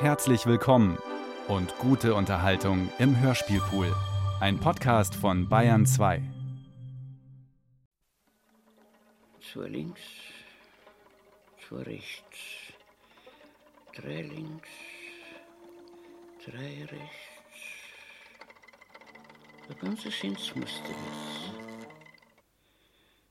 Herzlich 0.00 0.46
willkommen 0.46 0.96
und 1.46 1.76
gute 1.76 2.14
Unterhaltung 2.14 2.90
im 2.98 3.20
Hörspielpool. 3.20 3.94
Ein 4.40 4.58
Podcast 4.58 5.14
von 5.14 5.46
Bayern 5.46 5.84
2. 5.84 6.22
Zwei 9.42 9.68
links, 9.68 10.00
zwei 11.68 11.82
rechts, 11.82 12.38
drei 13.94 14.22
links, 14.22 14.70
drei 16.46 16.86
rechts. 16.86 17.60
Ein 19.68 19.78
ganz 19.80 20.14
schönes 20.14 20.56
Muster 20.56 20.88
ist. 20.88 21.52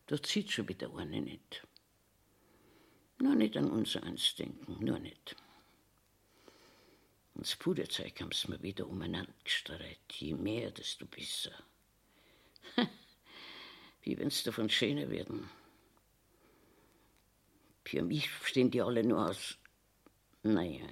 Da 0.05 0.21
zieht 0.21 0.51
schon 0.51 0.69
wieder 0.69 0.95
eine 0.95 1.19
nicht. 1.19 1.65
Nur 3.17 3.33
nicht 3.33 3.57
an 3.57 3.71
unser 3.71 4.03
eins 4.03 4.35
denken, 4.35 4.85
nur 4.85 4.99
nicht. 4.99 5.35
Das 7.39 7.55
Puderzeug 7.55 8.19
haben 8.19 8.33
sie 8.33 8.49
mir 8.49 8.61
wieder 8.61 8.85
umeinander 8.85 9.31
gestreut. 9.45 9.97
Je 10.11 10.33
mehr, 10.33 10.71
desto 10.71 11.05
besser. 11.05 11.53
Wie 14.01 14.17
wenn's 14.17 14.43
davon 14.43 14.69
schöner 14.69 15.09
werden. 15.09 15.49
Für 17.85 18.01
mich 18.01 18.29
stehen 18.43 18.69
die 18.69 18.81
alle 18.81 19.05
nur 19.05 19.29
aus. 19.29 19.57
Naja. 20.43 20.89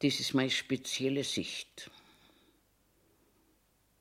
Das 0.00 0.20
ist 0.20 0.34
meine 0.34 0.50
spezielle 0.50 1.24
Sicht. 1.24 1.90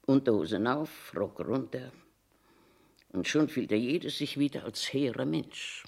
Unterhosen 0.05 0.67
auf, 0.67 1.13
Rock 1.15 1.39
runter. 1.39 1.93
Und 3.13 3.25
schon 3.25 3.47
fühlt 3.47 3.71
er 3.71 3.77
jeder 3.77 4.09
sich 4.09 4.37
wieder 4.37 4.65
als 4.65 4.91
hehrer 4.91 5.25
Mensch. 5.25 5.85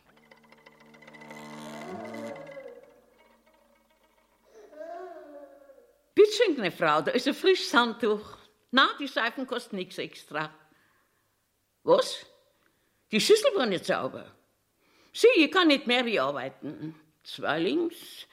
Bitte, 6.54 6.66
eine 6.68 6.72
Frau, 6.72 7.02
da 7.02 7.10
ist 7.10 7.28
ein 7.28 7.34
frisches 7.34 7.74
Handtuch. 7.74 8.38
Na, 8.70 8.88
die 9.00 9.08
Seifen 9.08 9.48
kosten 9.48 9.76
nichts 9.76 9.98
extra. 9.98 10.54
Was? 11.82 12.28
Die 13.12 13.20
Schüssel 13.20 13.50
war 13.56 13.66
nicht 13.66 13.86
sauber. 13.86 14.32
Sieh, 15.12 15.28
ich 15.36 15.52
kann 15.52 15.68
nicht 15.68 15.88
mehr 15.88 16.06
wie 16.06 16.20
arbeiten. 16.20 16.94
Zwei 17.24 17.58
links, 17.58 18.28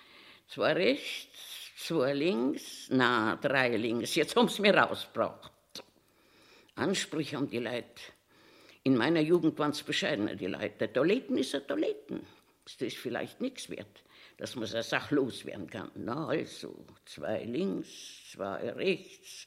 zwei 0.48 0.74
rechts, 0.74 1.72
zwei 1.78 2.12
links, 2.12 2.88
na, 2.90 3.36
drei 3.36 3.74
links. 3.76 4.14
Jetzt 4.14 4.36
haben 4.36 4.48
sie 4.48 4.60
mir 4.60 4.76
rausgebracht. 4.76 5.50
Ansprüche 6.74 7.38
haben 7.38 7.48
die 7.48 7.58
Leute. 7.58 8.02
In 8.82 8.98
meiner 8.98 9.20
Jugend 9.20 9.58
waren 9.58 9.70
es 9.70 9.82
bescheidener, 9.82 10.34
die 10.34 10.46
Leute. 10.46 10.92
Toiletten 10.92 11.38
ist 11.38 11.54
ein 11.54 11.66
Toiletten. 11.66 12.26
Das 12.64 12.76
ist 12.82 12.98
vielleicht 12.98 13.40
nichts 13.40 13.70
wert, 13.70 14.02
dass 14.40 14.56
man 14.56 14.66
seine 14.66 14.82
Sache 14.82 15.14
loswerden 15.14 15.68
kann. 15.68 15.90
Na 15.94 16.28
also, 16.28 16.74
zwei 17.04 17.44
links, 17.44 18.32
zwei 18.32 18.70
rechts. 18.70 19.44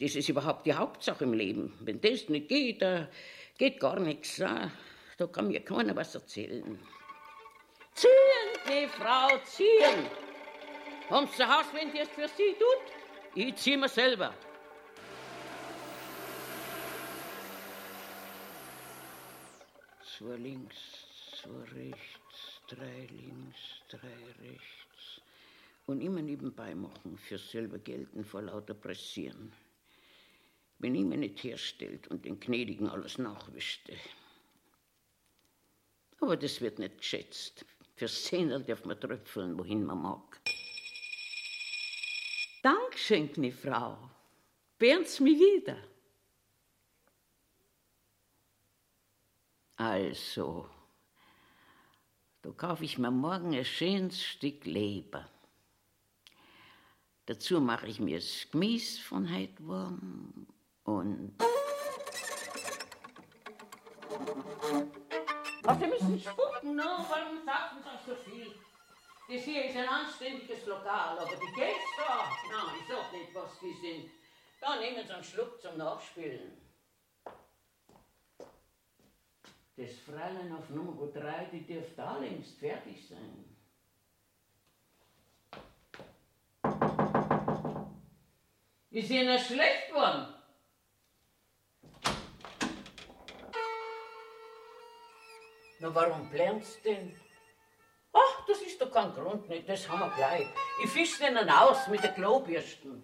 Das 0.00 0.16
ist 0.16 0.28
überhaupt 0.28 0.66
die 0.66 0.74
Hauptsache 0.74 1.22
im 1.22 1.32
Leben. 1.32 1.72
Wenn 1.80 2.00
das 2.00 2.28
nicht 2.28 2.48
geht, 2.48 2.82
da 2.82 3.08
geht 3.56 3.78
gar 3.78 4.00
nichts. 4.00 4.38
Na, 4.38 4.72
da 5.16 5.28
kann 5.28 5.46
mir 5.46 5.60
keiner 5.60 5.94
was 5.94 6.16
erzählen. 6.16 6.76
Ziehen, 7.94 8.10
die 8.66 8.88
Frau, 8.88 9.28
ziehen! 9.44 10.10
Sie 11.08 11.36
zu 11.36 11.46
Hause, 11.46 11.68
wenn 11.74 11.92
die 11.92 12.00
es 12.00 12.08
für 12.08 12.26
Sie 12.26 12.56
tut? 12.58 13.36
Ich 13.36 13.54
zieh 13.54 13.76
mir 13.76 13.88
selber. 13.88 14.34
Zwei 20.18 20.36
links, 20.36 20.76
zwei 21.40 21.80
rechts, 21.80 22.21
drei 22.74 23.06
links, 23.10 23.58
drei 23.88 24.46
rechts. 24.46 25.20
Und 25.86 26.00
immer 26.00 26.22
nebenbei 26.22 26.74
machen, 26.74 27.18
für 27.18 27.38
selber 27.38 27.78
gelten 27.78 28.24
vor 28.24 28.42
lauter 28.42 28.74
Pressieren. 28.74 29.52
Wenn 30.78 30.94
ich 30.94 31.04
mich 31.04 31.18
nicht 31.18 31.44
herstellt 31.44 32.08
und 32.08 32.24
den 32.24 32.40
Gnädigen 32.40 32.88
alles 32.88 33.18
nachwischte. 33.18 33.94
Aber 36.20 36.36
das 36.36 36.60
wird 36.60 36.78
nicht 36.78 36.98
geschätzt. 36.98 37.64
Für 37.96 38.06
Zehnerl 38.06 38.62
darf 38.62 38.84
man 38.84 38.98
tröpfeln, 38.98 39.58
wohin 39.58 39.84
man 39.84 40.02
mag. 40.02 40.40
Dankeschön, 42.62 43.30
meine 43.36 43.52
Frau. 43.52 43.98
Bären's 44.78 45.18
mich 45.20 45.38
wieder. 45.38 45.76
Also, 49.76 50.68
da 52.42 52.50
kaufe 52.50 52.84
ich 52.84 52.98
mir 52.98 53.10
morgen 53.10 53.54
ein 53.54 53.64
schönes 53.64 54.22
Stück 54.22 54.64
Leber. 54.64 55.28
Dazu 57.26 57.60
mache 57.60 57.86
ich 57.86 58.00
mir 58.00 58.18
das 58.18 58.48
Gemüse 58.50 59.00
von 59.00 59.32
heute 59.32 59.66
warm 59.66 60.46
und. 60.82 61.34
Ach, 65.64 65.78
Sie 65.78 65.86
müssen 65.86 66.20
spucken, 66.20 66.74
no? 66.74 67.06
Warum 67.08 67.44
sagen 67.46 67.78
Sie 67.80 68.10
so 68.10 68.16
viel? 68.16 68.52
Das 69.28 69.42
hier 69.44 69.64
ist 69.64 69.76
ein 69.76 69.88
anständiges 69.88 70.66
Lokal, 70.66 71.18
aber 71.20 71.36
die 71.36 71.54
Gäste 71.54 72.02
na, 72.50 72.74
ich 72.76 72.88
sag 72.88 73.12
nicht, 73.12 73.34
was 73.34 73.58
die 73.60 73.72
sind. 73.80 74.10
Da 74.60 74.76
nehmen 74.80 75.06
Sie 75.06 75.12
einen 75.12 75.22
Schluck 75.22 75.62
zum 75.62 75.76
Nachspülen. 75.76 76.61
Das 79.76 79.98
Fräulein 80.00 80.54
auf 80.56 80.68
Nummer 80.70 81.06
3, 81.06 81.46
die 81.52 81.66
dürfte 81.66 81.96
da 81.96 82.18
längst 82.18 82.58
fertig 82.58 83.08
sein. 83.08 83.44
Ist 88.90 89.10
Ihnen 89.10 89.38
schlecht 89.38 89.88
geworden? 89.88 90.34
Na, 95.80 95.94
warum 95.94 96.28
blernst 96.28 96.84
denn? 96.84 97.18
Ach, 98.12 98.46
das 98.46 98.60
ist 98.60 98.80
doch 98.80 98.92
kein 98.92 99.12
Grund 99.14 99.48
nicht, 99.48 99.66
das 99.66 99.88
haben 99.88 100.00
wir 100.00 100.10
gleich. 100.14 100.46
Ich 100.84 100.90
fisch 100.90 101.18
denen 101.18 101.48
aus 101.48 101.88
mit 101.88 102.02
der 102.02 102.12
Klobürsten. 102.12 103.02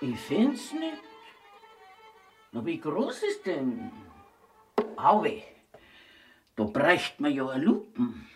Ich 0.00 0.18
find's 0.18 0.72
nicht. 0.72 1.02
Na, 2.50 2.66
wie 2.66 2.80
groß 2.80 3.22
ist 3.22 3.46
denn? 3.46 3.92
Aue, 5.02 5.42
da 6.54 6.64
bräucht 6.64 7.18
man 7.18 7.32
ja 7.32 7.48
eine 7.48 7.64
Lupen. 7.64 8.28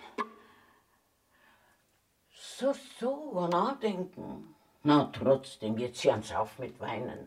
So, 2.31 2.75
so, 2.99 3.39
an 3.39 3.55
Andenken. 3.55 4.57
Na, 4.83 5.11
trotzdem, 5.13 5.79
jetzt 5.79 6.03
hören's 6.05 6.35
auf 6.35 6.59
mit 6.59 6.81
Weinen. 6.81 7.27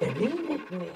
Er 0.00 0.14
will 0.18 0.34
nicht 0.34 0.70
mehr. 0.70 0.94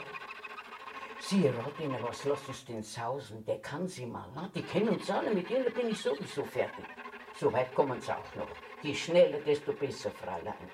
Sie 1.20 1.46
rat 1.48 1.80
ihnen 1.80 2.02
was, 2.02 2.24
lass 2.24 2.46
uns 2.48 2.64
den 2.66 2.82
sausen, 2.82 3.46
der 3.46 3.60
kann 3.60 3.88
sie 3.88 4.04
mal. 4.04 4.28
Na, 4.34 4.50
die 4.54 4.62
kennen 4.62 4.90
uns 4.90 5.10
alle, 5.10 5.32
mit 5.32 5.48
denen 5.48 5.72
bin 5.72 5.88
ich 5.88 6.02
sowieso 6.02 6.44
fertig. 6.44 6.84
So 7.34 7.50
weit 7.50 7.74
kommen 7.74 8.00
sie 8.00 8.12
auch 8.12 8.34
noch. 8.34 8.48
Je 8.82 8.94
schneller, 8.94 9.38
desto 9.40 9.72
besser, 9.72 10.10
Fräulein. 10.10 10.70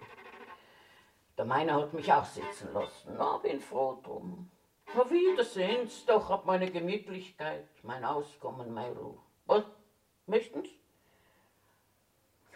Der 1.38 1.44
Meiner 1.44 1.74
hat 1.74 1.92
mich 1.92 2.12
auch 2.12 2.24
sitzen 2.24 2.72
lassen. 2.72 3.14
Na, 3.16 3.36
bin 3.38 3.60
froh 3.60 4.00
drum. 4.02 4.50
Na, 4.96 5.10
wiedersehen's 5.10 6.06
doch 6.06 6.30
ab 6.30 6.46
meine 6.46 6.70
Gemütlichkeit, 6.70 7.68
mein 7.82 8.04
Auskommen, 8.04 8.72
meine 8.72 8.94
Ruhe. 8.94 9.18
Was? 9.44 9.64
Möchten's? 10.26 10.70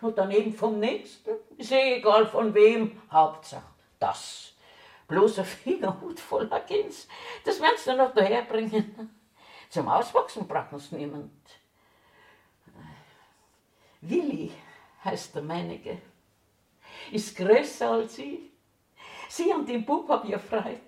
Und 0.00 0.16
daneben 0.16 0.54
vom 0.54 0.80
Nächsten? 0.80 1.32
Ist 1.58 1.70
eh 1.72 1.96
egal 1.96 2.26
von 2.26 2.54
wem. 2.54 3.02
Hauptsache 3.12 3.62
das. 3.98 4.54
Bloß 5.06 5.40
ein 5.40 5.44
Fingerhut 5.44 6.18
voller 6.18 6.60
Gins. 6.60 7.06
Das 7.44 7.60
werden 7.60 7.76
sie 7.76 7.94
noch 7.94 8.14
daherbringen. 8.14 9.14
Zum 9.68 9.88
Auswachsen 9.88 10.48
brauchen 10.48 10.78
sie 10.78 10.96
niemand. 10.96 11.30
Willi 14.00 14.52
heißt 15.04 15.34
der 15.34 15.42
meinige. 15.42 16.00
Ist 17.12 17.36
größer 17.36 17.90
als 17.90 18.16
ich. 18.18 18.50
Sie 19.28 19.52
und 19.52 19.68
den 19.68 19.84
Bub 19.84 20.08
hab 20.08 20.24
ich 20.24 20.32
erfreut. 20.32 20.80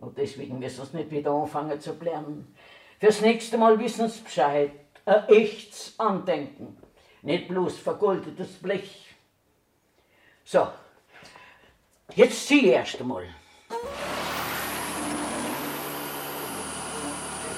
Und 0.00 0.16
deswegen 0.16 0.58
müssen 0.58 0.86
sie 0.86 0.96
nicht 0.96 1.10
wieder 1.10 1.30
anfangen 1.30 1.80
zu 1.80 1.92
lernen. 2.00 2.54
Fürs 2.98 3.20
nächste 3.20 3.58
Mal 3.58 3.78
wissen 3.78 4.08
sie 4.08 4.22
Bescheid. 4.22 4.72
Ein 5.04 5.28
echtes 5.28 5.94
Andenken. 5.98 6.76
Nicht 7.22 7.48
bloß 7.48 7.78
vergoldetes 7.78 8.54
Blech. 8.62 9.14
So, 10.44 10.68
jetzt 12.14 12.46
zieh 12.46 12.68
erst 12.68 13.00
einmal. 13.00 13.26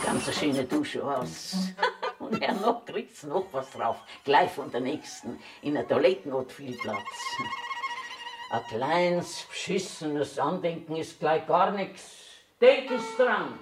Ganz 0.04 0.26
eine 0.26 0.36
schöne 0.36 0.64
Dusche 0.64 1.04
aus. 1.04 1.54
Und 2.18 2.40
wer 2.40 2.52
noch 2.54 2.84
kriegt's 2.84 3.22
noch 3.22 3.46
was 3.52 3.70
drauf. 3.70 3.98
Gleich 4.24 4.50
von 4.50 4.70
der 4.70 4.80
nächsten. 4.80 5.38
In 5.62 5.74
der 5.74 5.86
Toilette 5.86 6.32
hat 6.36 6.50
viel 6.50 6.76
Platz. 6.76 6.98
Ein 8.50 8.62
kleines, 8.68 9.44
beschissenes 9.48 10.38
Andenken 10.38 10.96
ist 10.96 11.18
gleich 11.18 11.46
gar 11.46 11.70
nichts. 11.70 12.21
Denken's 12.62 13.16
dran. 13.16 13.58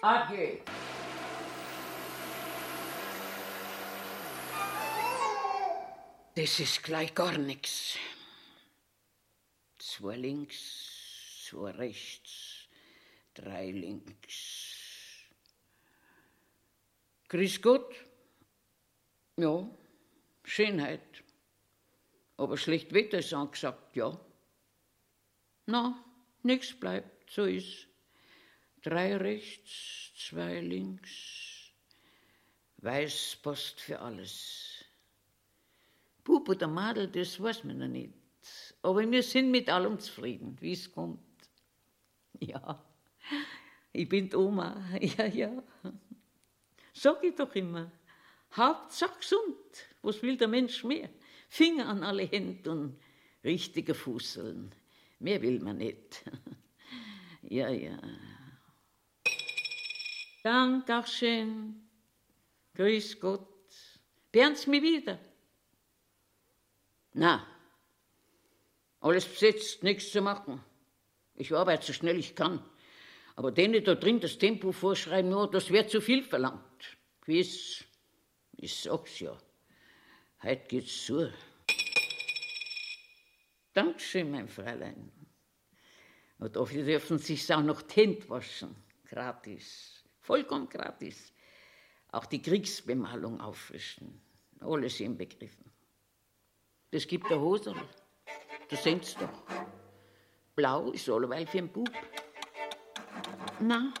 Adieu. 0.00 0.56
Das 6.34 6.58
ist 6.58 6.82
gleich 6.82 7.14
gar 7.14 7.36
nichts. 7.36 7.98
Zwei 9.76 10.16
links, 10.16 11.44
zwei 11.44 11.72
rechts, 11.72 12.66
drei 13.34 13.70
links. 13.70 15.26
Grüß 17.28 17.60
Gott. 17.60 17.94
Ja, 19.36 19.68
Schönheit. 20.44 21.22
Aber 22.38 22.56
schlecht 22.56 22.94
Wetter 22.94 23.18
ist 23.18 23.34
angesagt, 23.34 23.94
ja. 23.96 24.18
Na, 25.66 26.02
nichts 26.42 26.72
bleibt, 26.72 27.11
so 27.34 27.44
ist. 27.44 27.88
Drei 28.82 29.16
rechts, 29.16 30.12
zwei 30.16 30.60
links. 30.60 31.72
Weiß 32.78 33.38
passt 33.42 33.80
für 33.80 34.00
alles. 34.00 34.84
Bub 36.24 36.48
oder 36.48 36.68
Madel, 36.68 37.08
das 37.08 37.40
weiß 37.40 37.64
man 37.64 37.78
noch 37.78 37.88
nicht. 37.88 38.12
Aber 38.82 39.08
wir 39.08 39.22
sind 39.22 39.50
mit 39.50 39.68
allem 39.70 39.98
zufrieden, 39.98 40.56
wie 40.60 40.72
es 40.72 40.90
kommt. 40.90 41.20
Ja, 42.40 42.84
ich 43.92 44.08
bin 44.08 44.28
die 44.28 44.34
Oma, 44.34 44.84
ja, 45.00 45.26
ja. 45.26 45.62
Sag 46.92 47.22
ich 47.22 47.36
doch 47.36 47.54
immer. 47.54 47.92
Hauptsache 48.56 49.20
gesund. 49.20 49.56
Was 50.02 50.20
will 50.22 50.36
der 50.36 50.48
Mensch 50.48 50.82
mehr? 50.82 51.08
Finger 51.48 51.86
an 51.86 52.02
alle 52.02 52.24
Hände 52.24 52.68
und 52.68 52.98
richtige 53.44 53.94
Fusseln. 53.94 54.74
Mehr 55.20 55.40
will 55.40 55.60
man 55.60 55.78
nicht. 55.78 56.24
ja, 57.52 57.68
ja. 57.68 57.98
Dankeschön. 60.42 61.88
Grüß 62.74 63.20
Gott. 63.20 63.46
Bern's 64.32 64.66
mich 64.66 64.82
wieder? 64.82 65.18
Na, 67.12 67.46
alles 69.00 69.26
besetzt, 69.26 69.82
nichts 69.82 70.10
zu 70.10 70.22
machen. 70.22 70.64
Ich 71.34 71.52
arbeite 71.52 71.84
so 71.84 71.92
schnell 71.92 72.18
ich 72.18 72.34
kann. 72.34 72.64
Aber 73.36 73.52
denen 73.52 73.84
da 73.84 73.94
drin 73.94 74.20
das 74.20 74.38
Tempo 74.38 74.72
vorschreiben, 74.72 75.30
nur, 75.30 75.50
das 75.50 75.70
wäre 75.70 75.86
zu 75.86 76.00
viel 76.00 76.22
verlangt. 76.22 76.96
Gewiss, 77.20 77.84
ich 78.56 78.74
sag's 78.74 79.20
ja. 79.20 79.36
Heute 80.42 80.66
geht's 80.68 81.04
zu. 81.04 81.30
Dankeschön, 83.74 84.30
mein 84.30 84.48
Fräulein. 84.48 85.21
Und 86.42 86.56
dafür 86.56 86.82
dürfen 86.82 87.18
Sie 87.18 87.36
sich 87.36 87.54
auch 87.54 87.62
noch 87.62 87.84
Hände 87.94 88.28
waschen. 88.28 88.74
Gratis. 89.08 90.02
Vollkommen 90.18 90.68
gratis. 90.68 91.32
Auch 92.10 92.26
die 92.26 92.42
Kriegsbemalung 92.42 93.40
auffrischen. 93.40 94.20
Alles 94.58 94.98
inbegriffen. 94.98 95.70
Das 96.90 97.06
gibt 97.06 97.30
der 97.30 97.38
Hosel. 97.38 97.76
Das 98.68 98.82
seht's 98.82 99.14
doch. 99.14 99.44
Blau 100.56 100.90
ist 100.90 101.08
alleweil 101.08 101.46
für 101.46 101.58
einen 101.58 101.68
Bub. 101.68 101.92
Na, 103.60 103.94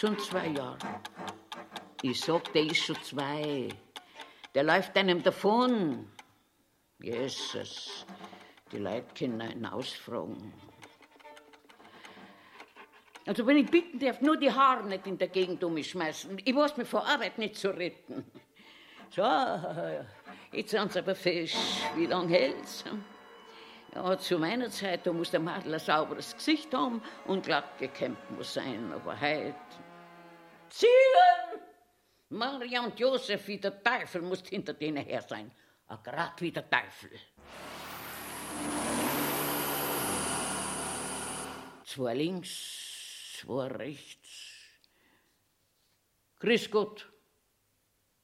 schon 0.00 0.18
zwei 0.18 0.48
Jahre. 0.48 0.78
Ich 2.02 2.20
sag, 2.22 2.52
der 2.54 2.64
ist 2.64 2.78
schon 2.78 3.00
zwei. 3.04 3.68
Der 4.52 4.64
läuft 4.64 4.96
einem 4.96 5.22
davon. 5.22 6.10
Jesus, 7.00 8.04
die 8.72 8.78
Leute 8.78 9.14
können 9.14 9.40
einen 9.40 9.66
ausfragen. 9.66 10.69
Also 13.26 13.46
wenn 13.46 13.58
ich 13.58 13.70
bitten 13.70 13.98
darf, 13.98 14.20
nur 14.20 14.36
die 14.36 14.50
Haare 14.50 14.84
nicht 14.86 15.06
in 15.06 15.18
der 15.18 15.28
Gegend 15.28 15.62
um 15.62 15.74
mich 15.74 15.90
schmeißen. 15.90 16.40
Ich 16.44 16.54
weiß 16.54 16.76
mich 16.76 16.88
vor 16.88 17.06
Arbeit 17.06 17.38
nicht 17.38 17.56
zu 17.56 17.70
retten. 17.70 18.24
So, 19.10 19.22
jetzt 20.52 20.70
sind 20.70 20.92
sie 20.92 20.98
aber 21.00 21.14
fest. 21.14 21.56
Wie 21.96 22.06
lange 22.06 22.32
hält's? 22.32 22.84
Ja, 23.94 24.16
zu 24.16 24.38
meiner 24.38 24.70
Zeit, 24.70 25.06
da 25.06 25.12
muss 25.12 25.32
der 25.32 25.40
Madel 25.40 25.74
ein 25.74 25.80
sauberes 25.80 26.34
Gesicht 26.34 26.72
haben 26.72 27.02
und 27.26 27.44
glatt 27.44 27.76
gekämmt 27.78 28.30
muss 28.30 28.54
sein. 28.54 28.92
Aber 28.92 29.20
heute... 29.20 29.54
Ziehen! 30.68 30.90
Maria 32.28 32.82
und 32.84 32.98
Josef 32.98 33.48
wie 33.48 33.58
der 33.58 33.82
Teufel 33.82 34.22
muss 34.22 34.42
hinter 34.48 34.72
denen 34.74 35.04
her 35.04 35.22
sein. 35.22 35.50
Grad 36.04 36.40
wie 36.40 36.52
der 36.52 36.70
Teufel. 36.70 37.10
Zwei 41.84 42.14
links, 42.14 42.89
zwei 43.40 43.66
rechts. 43.68 44.28
Grüß 46.40 46.70
Gott. 46.70 47.10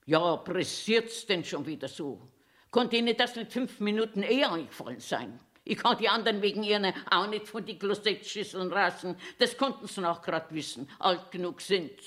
Ja, 0.06 0.36
pressiert's 0.36 1.26
denn 1.26 1.44
schon 1.44 1.66
wieder 1.66 1.88
so? 1.88 2.32
Konnte 2.70 2.96
Ihnen 2.96 3.16
das 3.16 3.36
nicht 3.36 3.52
fünf 3.52 3.80
Minuten 3.80 4.22
eher 4.22 4.52
eingefallen 4.52 5.00
sein? 5.00 5.40
Ich 5.64 5.78
kann 5.78 5.98
die 5.98 6.08
anderen 6.08 6.42
wegen 6.42 6.62
ihrer 6.62 6.94
auch 7.10 7.26
nicht 7.26 7.48
von 7.48 7.64
die 7.64 7.76
Klosettschüsseln 7.76 8.72
rasen. 8.72 9.16
Das 9.38 9.56
konnten 9.56 9.88
sie 9.88 10.08
auch 10.08 10.22
grad 10.22 10.54
wissen. 10.54 10.88
Alt 10.98 11.30
genug 11.30 11.60
sind's. 11.60 12.04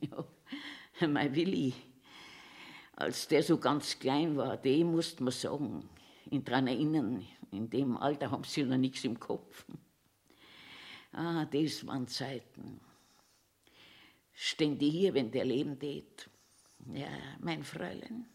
Ja, 0.98 1.08
mein 1.08 1.34
Willi, 1.34 1.74
als 2.96 3.26
der 3.28 3.42
so 3.42 3.58
ganz 3.58 3.98
klein 3.98 4.36
war, 4.36 4.58
dem 4.58 4.92
musste 4.92 5.22
man 5.22 5.32
sagen, 5.32 5.88
ihn 6.30 6.44
daran 6.44 6.66
erinnern, 6.66 7.26
in 7.50 7.68
dem 7.68 7.96
Alter 7.96 8.30
haben 8.30 8.44
sie 8.44 8.62
noch 8.62 8.76
nichts 8.76 9.04
im 9.04 9.18
Kopf. 9.18 9.64
Ah, 11.12 11.44
das 11.44 11.86
waren 11.86 12.06
Zeiten. 12.06 12.80
Stände 14.32 14.86
hier, 14.86 15.12
wenn 15.14 15.30
der 15.30 15.44
leben 15.44 15.78
tät. 15.78 16.28
Ja, 16.92 17.10
mein 17.40 17.62
Fräulein, 17.62 18.26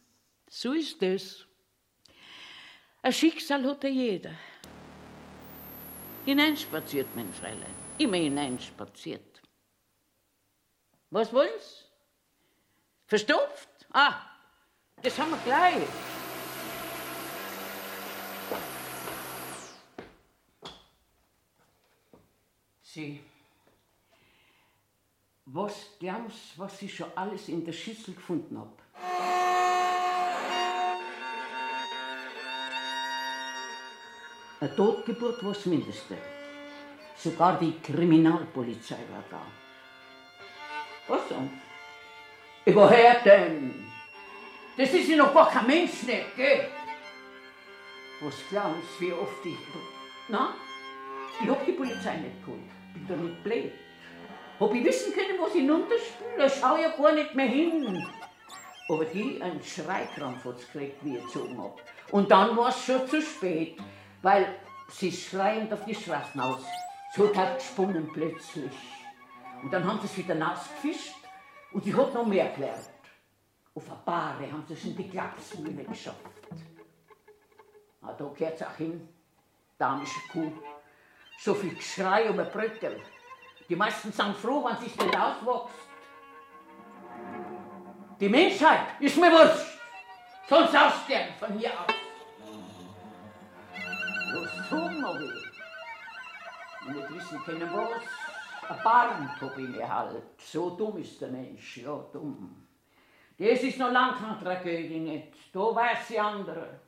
so 0.49 0.73
ist 0.73 1.01
es. 1.01 1.47
Ein 3.01 3.13
Schicksal 3.13 3.63
hat 3.65 3.83
ja 3.83 3.89
jeder. 3.89 4.35
Hineinspaziert, 6.25 7.07
mein 7.15 7.31
Fräulein. 7.33 7.75
Immer 7.97 8.17
hineinspaziert. 8.17 9.41
Was 11.09 11.31
wollen's? 11.31 11.85
Verstopft? 13.05 13.69
Ah, 13.91 14.21
das 15.01 15.17
haben 15.17 15.31
wir 15.31 15.37
gleich. 15.45 15.87
Sie, 22.95 23.19
was 25.47 25.97
glaubst 25.99 26.57
was 26.57 26.81
ich 26.81 26.95
schon 26.95 27.11
alles 27.13 27.49
in 27.49 27.65
der 27.65 27.73
Schüssel 27.73 28.13
gefunden 28.13 28.57
hab? 28.57 28.81
Eine 34.61 34.75
Totgeburt 34.77 35.43
war 35.43 35.51
das 35.51 35.65
Mindeste. 35.65 36.17
Sogar 37.17 37.59
die 37.59 37.77
Kriminalpolizei 37.81 39.03
war 39.11 39.25
da. 39.29 39.41
Was 41.09 41.27
denn? 41.27 41.49
Woher 42.73 43.21
denn? 43.25 43.91
Das 44.77 44.93
ist 44.93 45.09
ja 45.09 45.17
noch 45.17 45.33
gar 45.33 45.49
kein 45.49 45.67
Mensch 45.67 46.03
nicht, 46.03 46.33
gell? 46.37 46.69
Was 48.21 48.35
glauben 48.49 48.81
Sie, 48.97 49.07
wie 49.07 49.11
oft 49.11 49.45
ich... 49.45 49.57
Na? 50.29 50.55
Ich 51.41 51.49
hab 51.49 51.65
die 51.65 51.73
Polizei 51.73 52.15
nicht 52.15 52.39
geholt. 52.45 52.84
Bin 52.95 53.07
doch 53.07 53.23
nicht 53.23 53.43
blöd. 53.43 53.71
Hab 54.59 54.73
ich 54.73 54.83
wissen 54.83 55.13
können, 55.13 55.39
was 55.39 55.53
hinunterspüle? 55.53 56.49
Schau 56.49 56.77
ja 56.77 56.89
gar 56.89 57.13
nicht 57.13 57.35
mehr 57.35 57.47
hin. 57.47 58.07
Aber 58.89 59.05
die 59.05 59.39
einen 59.41 59.61
Schreikrampf 59.61 60.43
hat's 60.45 60.65
gekriegt, 60.71 60.97
wie 61.03 61.17
ich 61.17 61.23
gezogen 61.23 61.61
hab. 61.61 61.79
Und 62.11 62.31
dann 62.31 62.55
war 62.57 62.69
es 62.69 62.83
schon 62.83 63.07
zu 63.07 63.21
spät 63.21 63.77
weil 64.25 64.55
sie 64.89 65.11
schreiend 65.11 65.71
auf 65.71 65.85
die 65.85 65.93
Straßen 65.93 66.41
aus. 66.41 66.65
So 67.15 67.33
hat 67.35 67.59
gesprungen 67.59 68.09
plötzlich. 68.11 68.73
Und 69.61 69.71
dann 69.71 69.85
haben 69.85 69.99
sie 69.99 70.07
es 70.07 70.17
wieder 70.17 70.41
rausgefischt 70.41 71.15
und 71.71 71.85
ich 71.85 71.95
hat 71.95 72.11
noch 72.11 72.25
mehr 72.25 72.49
gelernt. 72.49 72.89
Auf 73.75 73.87
eine 73.87 73.99
Bahre 74.03 74.51
haben 74.51 74.65
sie 74.67 74.73
es 74.73 74.83
in 74.83 74.95
die 74.95 75.07
Klapsmühle 75.07 75.83
geschafft. 75.83 76.19
Ah, 78.01 78.13
da 78.13 78.25
gehört 78.35 78.55
es 78.55 78.63
auch 78.65 78.75
hin, 78.75 79.07
damische 79.77 80.19
Kuh. 80.31 80.51
So 81.39 81.53
viel 81.53 81.75
Geschrei 81.75 82.29
um 82.29 82.39
ein 82.39 82.49
Bröckel. 82.49 83.01
Die 83.67 83.75
meisten 83.75 84.11
sind 84.11 84.35
froh, 84.37 84.63
wenn 84.65 84.77
sich 84.77 84.95
nicht 84.95 85.17
auswächst. 85.17 85.79
Die 88.19 88.29
Menschheit 88.29 88.99
ist 88.99 89.17
mir 89.17 89.31
wurscht. 89.31 89.79
Sonst 90.47 90.75
aussterben 90.75 91.33
von 91.39 91.57
hier 91.57 91.71
aus 91.71 91.95
tun 94.69 95.01
noch 95.01 95.19
weh. 95.19 95.29
Und 96.87 96.95
nicht 96.95 97.15
wissen 97.15 97.39
können, 97.43 97.69
was. 97.71 98.03
Ein 98.69 98.83
Barm 98.83 99.41
hab 99.41 99.57
ich 99.57 99.67
mir 99.69 99.87
halt. 99.87 100.23
So 100.39 100.71
dumm 100.71 100.97
ist 100.97 101.21
der 101.21 101.29
Mensch, 101.29 101.77
ja, 101.77 102.03
dumm. 102.11 102.67
Das 103.37 103.61
ist 103.61 103.77
noch 103.77 103.91
lang 103.91 104.15
keine 104.15 104.39
Tragödie 104.39 104.99
nicht. 104.99 105.33
Da 105.53 105.59
weiß 105.59 106.07
die 106.09 106.19
andere. 106.19 106.79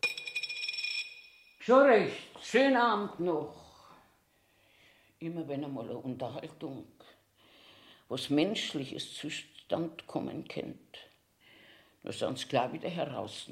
Schon 1.60 1.82
recht, 1.82 2.40
schönen 2.42 2.78
Abend 2.78 3.20
noch 3.20 3.57
immer 5.20 5.48
wenn 5.48 5.64
einmal 5.64 5.86
eine 5.86 5.98
Unterhaltung, 5.98 6.88
was 8.10 8.30
Menschliches 8.30 9.14
zustande 9.16 10.04
kommen 10.06 10.48
könnte, 10.48 11.00
dann 12.04 12.14
sind 12.14 12.40
sie 12.40 12.48
gleich 12.48 12.74
wieder 12.74 12.90
heraus. 12.90 13.48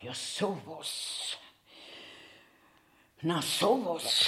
Ja, 0.00 0.14
sowas. 0.14 1.36
Na, 3.20 3.42
sowas. 3.42 4.26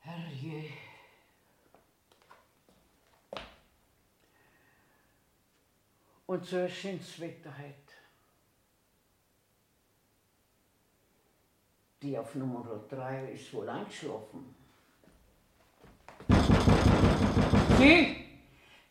Herrje. 0.00 0.72
Und 6.26 6.46
so 6.46 6.56
ein 6.56 6.70
schönes 6.70 7.20
Wetter 7.20 7.54
heute. 7.58 7.91
Die 12.02 12.18
auf 12.18 12.34
Nummer 12.34 12.80
3 12.90 13.30
ist 13.32 13.54
wohl 13.54 13.68
eingeschlafen. 13.68 14.52
Sie, 17.78 18.16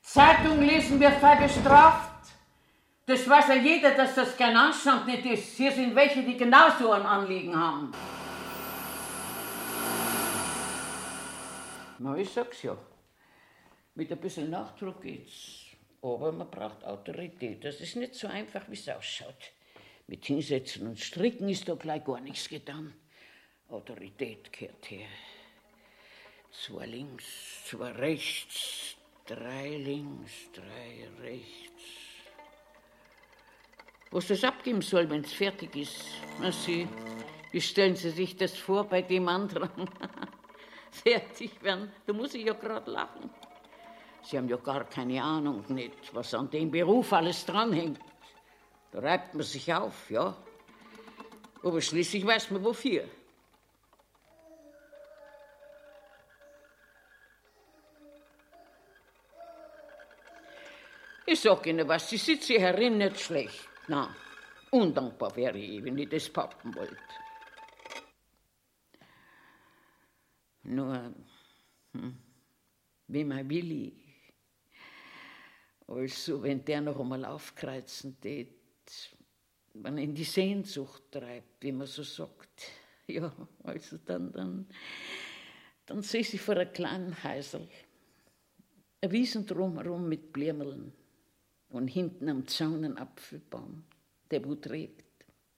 Zeitung 0.01 0.61
lesen 0.61 0.97
wird 0.97 1.15
frei 1.15 1.35
bestraft. 1.35 2.31
Das 3.05 3.27
weiß 3.27 3.49
ja 3.49 3.55
jeder, 3.55 3.91
dass 3.95 4.15
das 4.15 4.37
kein 4.37 4.55
Anstand 4.55 5.07
nicht 5.07 5.25
ist. 5.25 5.57
Hier 5.57 5.73
sind 5.73 5.93
welche, 5.93 6.23
die 6.23 6.37
genauso 6.37 6.93
ein 6.93 7.01
Anliegen 7.01 7.53
haben. 7.53 7.91
Na, 11.99 12.15
ich 12.15 12.29
sag's 12.29 12.63
ja. 12.63 12.77
Mit 13.93 14.09
ein 14.09 14.19
bisschen 14.19 14.49
Nachdruck 14.49 15.01
geht's. 15.01 15.65
Aber 16.01 16.31
man 16.31 16.49
braucht 16.49 16.85
Autorität. 16.85 17.65
Das 17.65 17.81
ist 17.81 17.97
nicht 17.97 18.15
so 18.15 18.27
einfach, 18.27 18.69
wie 18.69 18.75
es 18.75 18.87
ausschaut. 18.87 19.51
Mit 20.07 20.25
Hinsetzen 20.25 20.87
und 20.87 20.97
Stricken 20.97 21.49
ist 21.49 21.67
da 21.67 21.75
gleich 21.75 22.05
gar 22.05 22.21
nichts 22.21 22.47
getan. 22.47 22.93
Autorität 23.71 24.51
kehrt 24.51 24.91
her. 24.91 25.07
Zwei 26.51 26.85
links, 26.85 27.25
zwei 27.65 27.91
rechts, 27.91 28.97
drei 29.25 29.77
links, 29.77 30.31
drei 30.53 31.07
rechts. 31.21 31.83
Was 34.11 34.27
das 34.27 34.43
abgeben 34.43 34.81
soll, 34.81 35.09
wenn's 35.09 35.31
fertig 35.31 35.73
ist. 35.77 36.03
Na 36.41 36.51
Sie, 36.51 36.85
wie 37.51 37.61
stellen 37.61 37.95
Sie 37.95 38.09
sich 38.09 38.35
das 38.35 38.57
vor 38.57 38.83
bei 38.83 39.01
dem 39.01 39.29
anderen? 39.29 39.69
fertig 40.91 41.63
werden, 41.63 41.93
da 42.05 42.11
muss 42.11 42.33
ich 42.33 42.45
ja 42.45 42.53
gerade 42.53 42.91
lachen. 42.91 43.29
Sie 44.23 44.37
haben 44.37 44.49
ja 44.49 44.57
gar 44.57 44.83
keine 44.83 45.23
Ahnung 45.23 45.63
nicht, 45.69 46.13
was 46.13 46.33
an 46.33 46.49
dem 46.49 46.69
Beruf 46.69 47.13
alles 47.13 47.45
dranhängt. 47.45 47.99
Da 48.91 48.99
reibt 48.99 49.33
man 49.33 49.43
sich 49.43 49.73
auf, 49.73 50.11
ja. 50.11 50.35
Aber 51.63 51.79
schließlich 51.79 52.25
weiß 52.25 52.51
man 52.51 52.65
wofür. 52.65 53.05
Ich 61.31 61.39
sag 61.39 61.65
Ihnen 61.65 61.87
was, 61.87 62.11
ich 62.11 62.21
sitze 62.21 62.47
hier 62.47 62.59
herin 62.59 62.97
nicht 62.97 63.17
schlecht. 63.17 63.69
Na, 63.87 64.13
undankbar 64.69 65.33
wäre 65.37 65.57
ich, 65.57 65.81
wenn 65.81 65.97
ich 65.97 66.09
das 66.09 66.27
pappen 66.27 66.75
wollte. 66.75 66.97
Nur, 70.63 71.13
hm, 71.93 72.17
wie 73.07 73.23
mein 73.23 73.49
Willi, 73.49 73.93
also 75.87 76.43
wenn 76.43 76.65
der 76.65 76.81
noch 76.81 76.99
einmal 76.99 77.23
aufkreuzen 77.23 78.19
tät, 78.19 78.51
wenn 79.75 79.99
in 79.99 80.13
die 80.13 80.25
Sehnsucht 80.25 81.13
treibt, 81.13 81.63
wie 81.63 81.71
man 81.71 81.87
so 81.87 82.03
sagt, 82.03 82.67
ja, 83.07 83.31
also 83.63 83.97
dann, 83.99 84.33
dann, 84.33 84.67
dann 85.85 86.01
sehe 86.01 86.19
ich 86.19 86.41
vor 86.41 86.57
einem 86.57 86.73
kleinen 86.73 87.23
Häusl, 87.23 87.69
ein 88.99 89.11
Wiesen 89.13 89.45
drumherum 89.45 90.09
mit 90.09 90.33
Blümmeln 90.33 90.91
und 91.71 91.87
hinten 91.87 92.29
am 92.29 92.47
Zaun 92.47 92.83
ein 92.83 92.97
Apfelbaum, 92.97 93.83
der 94.29 94.45
wo 94.45 94.55
trägt. 94.55 95.05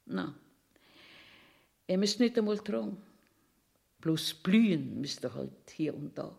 Na, 0.05 0.33
er 1.87 1.97
müsst 1.97 2.19
nicht 2.19 2.37
einmal 2.37 2.59
tragen, 2.59 3.01
bloß 3.99 4.35
blühen 4.35 5.01
müsst 5.01 5.23
er 5.23 5.33
halt 5.33 5.71
hier 5.71 5.93
und 5.93 6.17
da. 6.17 6.37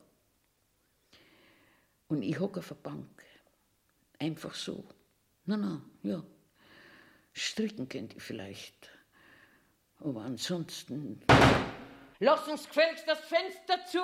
Und 2.09 2.23
ich 2.23 2.39
hocke 2.39 2.61
auf 2.61 2.69
der 2.69 2.75
Bank, 2.77 3.25
einfach 4.19 4.55
so. 4.55 4.85
Na, 5.47 5.57
na, 5.57 5.83
ja, 6.03 6.25
stricken 7.33 7.89
könnt 7.89 8.15
ihr 8.15 8.21
vielleicht, 8.21 8.91
aber 9.99 10.23
ansonsten... 10.23 11.21
Lass 12.21 12.47
uns 12.49 12.67
gefälligst 12.67 13.05
das 13.07 13.21
Fenster 13.21 13.85
zu! 13.87 13.99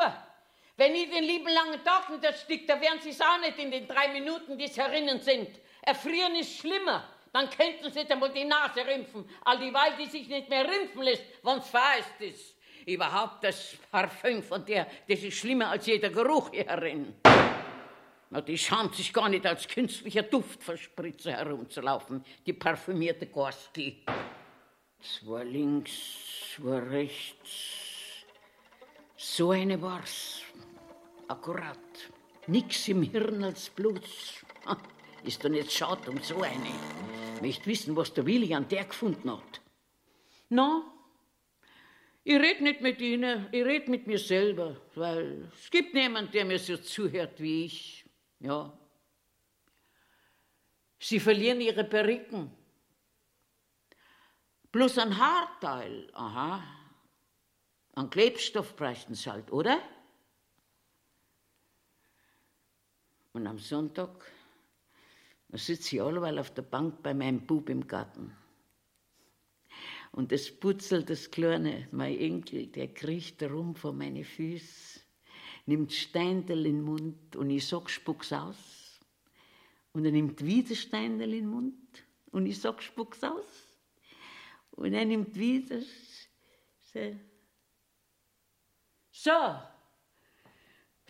Wenn 0.80 0.94
ich 0.94 1.10
den 1.10 1.24
lieben 1.24 1.52
langen 1.52 1.84
Tag 1.84 2.08
nicht 2.08 2.24
erstickt, 2.24 2.66
da 2.70 2.80
werden 2.80 3.00
Sie 3.02 3.10
es 3.10 3.20
auch 3.20 3.38
nicht 3.38 3.58
in 3.58 3.70
den 3.70 3.86
drei 3.86 4.08
Minuten, 4.14 4.56
die 4.56 4.64
es 4.64 4.78
herinnen 4.78 5.20
sind. 5.20 5.50
Erfrieren 5.82 6.34
ist 6.36 6.56
schlimmer. 6.56 7.04
Dann 7.34 7.50
könnten 7.50 7.92
Sie 7.92 8.10
einmal 8.10 8.32
die 8.32 8.46
Nase 8.46 8.80
rümpfen, 8.86 9.28
all 9.44 9.58
dieweil 9.58 9.92
die 9.98 10.06
sich 10.06 10.26
nicht 10.26 10.48
mehr 10.48 10.66
rümpfen 10.66 11.02
lässt, 11.02 11.22
wenn's 11.42 11.68
vereist 11.68 12.18
ist. 12.20 12.56
Überhaupt 12.86 13.44
das 13.44 13.76
Parfüm 13.90 14.42
von 14.42 14.64
der, 14.64 14.86
das 15.06 15.22
ist 15.22 15.36
schlimmer 15.36 15.68
als 15.68 15.84
jeder 15.84 16.08
Geruch 16.08 16.50
hier 16.50 16.64
herin. 16.64 17.14
Na, 18.30 18.40
die 18.40 18.56
schämt 18.56 18.94
sich 18.94 19.12
gar 19.12 19.28
nicht 19.28 19.44
als 19.44 19.68
künstlicher 19.68 20.22
Duftverspritzer 20.22 21.32
herumzulaufen, 21.32 22.24
die 22.46 22.54
parfümierte 22.54 23.26
Gorski. 23.26 24.02
Zwei 24.98 25.44
links, 25.44 25.92
zwei 26.56 26.78
rechts. 26.78 27.80
So 29.18 29.50
eine 29.50 29.82
war's. 29.82 30.40
Akkurat. 31.30 31.78
Nix 32.48 32.88
im 32.88 33.02
Hirn 33.02 33.44
als 33.44 33.70
Blut. 33.70 34.02
Ist 35.22 35.44
doch 35.44 35.48
nicht 35.48 35.70
schade 35.70 36.10
um 36.10 36.20
so 36.20 36.42
eine. 36.42 36.74
Möcht 37.40 37.68
wissen, 37.68 37.94
was 37.94 38.12
der 38.12 38.26
Willi 38.26 38.52
an 38.52 38.66
der 38.66 38.84
gefunden 38.84 39.30
hat. 39.30 39.60
Na, 40.48 40.82
ich 42.24 42.34
red 42.36 42.60
nicht 42.62 42.80
mit 42.80 43.00
Ihnen, 43.00 43.46
ich 43.52 43.64
red 43.64 43.86
mit 43.86 44.08
mir 44.08 44.18
selber, 44.18 44.76
weil 44.96 45.48
es 45.54 45.70
gibt 45.70 45.94
niemand, 45.94 46.34
der 46.34 46.44
mir 46.44 46.58
so 46.58 46.76
zuhört 46.76 47.40
wie 47.40 47.66
ich. 47.66 48.04
Ja. 48.40 48.76
Sie 50.98 51.20
verlieren 51.20 51.60
ihre 51.60 51.84
Periken. 51.84 52.50
Bloß 54.72 54.98
ein 54.98 55.16
Haarteil, 55.16 56.10
aha. 56.12 56.64
An 57.94 58.10
Klebstoff 58.10 58.74
bräuchten 58.74 59.14
sie 59.14 59.30
halt, 59.30 59.52
oder? 59.52 59.80
Und 63.32 63.46
am 63.46 63.58
Sonntag, 63.58 64.24
sitze 65.52 65.96
ich 65.96 66.02
alleweil 66.02 66.38
auf 66.38 66.52
der 66.52 66.62
Bank 66.62 67.02
bei 67.02 67.14
meinem 67.14 67.46
Bub 67.46 67.68
im 67.68 67.86
Garten. 67.86 68.36
Und 70.12 70.32
das 70.32 70.50
putzelt 70.50 71.08
das 71.08 71.30
Kleine, 71.30 71.88
mein 71.92 72.18
Enkel, 72.18 72.66
der 72.66 72.88
kriecht 72.88 73.42
rum 73.44 73.76
vor 73.76 73.92
meine 73.92 74.24
Füße, 74.24 75.00
nimmt 75.66 75.92
Steindel 75.92 76.66
in 76.66 76.78
den 76.78 76.84
Mund 76.84 77.36
und 77.36 77.50
ich 77.50 77.66
sag, 77.66 77.88
spuck's 77.88 78.32
aus. 78.32 79.00
Und 79.92 80.04
er 80.04 80.12
nimmt 80.12 80.44
wieder 80.44 80.74
Steindel 80.74 81.32
in 81.32 81.44
den 81.44 81.48
Mund 81.48 82.04
und 82.32 82.46
ich 82.46 82.60
sag, 82.60 82.82
spuck's 82.82 83.22
aus. 83.22 83.68
Und 84.72 84.94
er 84.94 85.04
nimmt 85.04 85.36
wieder. 85.36 85.80
So, 89.10 89.60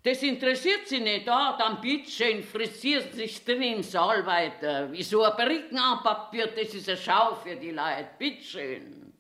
das 0.02 0.22
interessiert 0.22 0.88
Sie 0.88 1.00
nicht, 1.00 1.28
ah, 1.28 1.56
dann 1.58 1.80
bitteschön, 1.80 2.42
frisiert 2.42 3.12
sich 3.12 3.44
drin 3.44 3.62
im 3.62 3.82
Saal 3.82 4.24
weiter. 4.24 4.90
Wie 4.90 5.02
so 5.02 5.22
ein 5.22 5.36
Periken 5.36 5.78
anpackt 5.78 6.32
wird, 6.32 6.56
das 6.56 6.72
ist 6.72 6.88
eine 6.88 6.96
Schau 6.96 7.34
für 7.34 7.56
die 7.56 7.70
Leute, 7.70 8.08
bitteschön. 8.18 9.12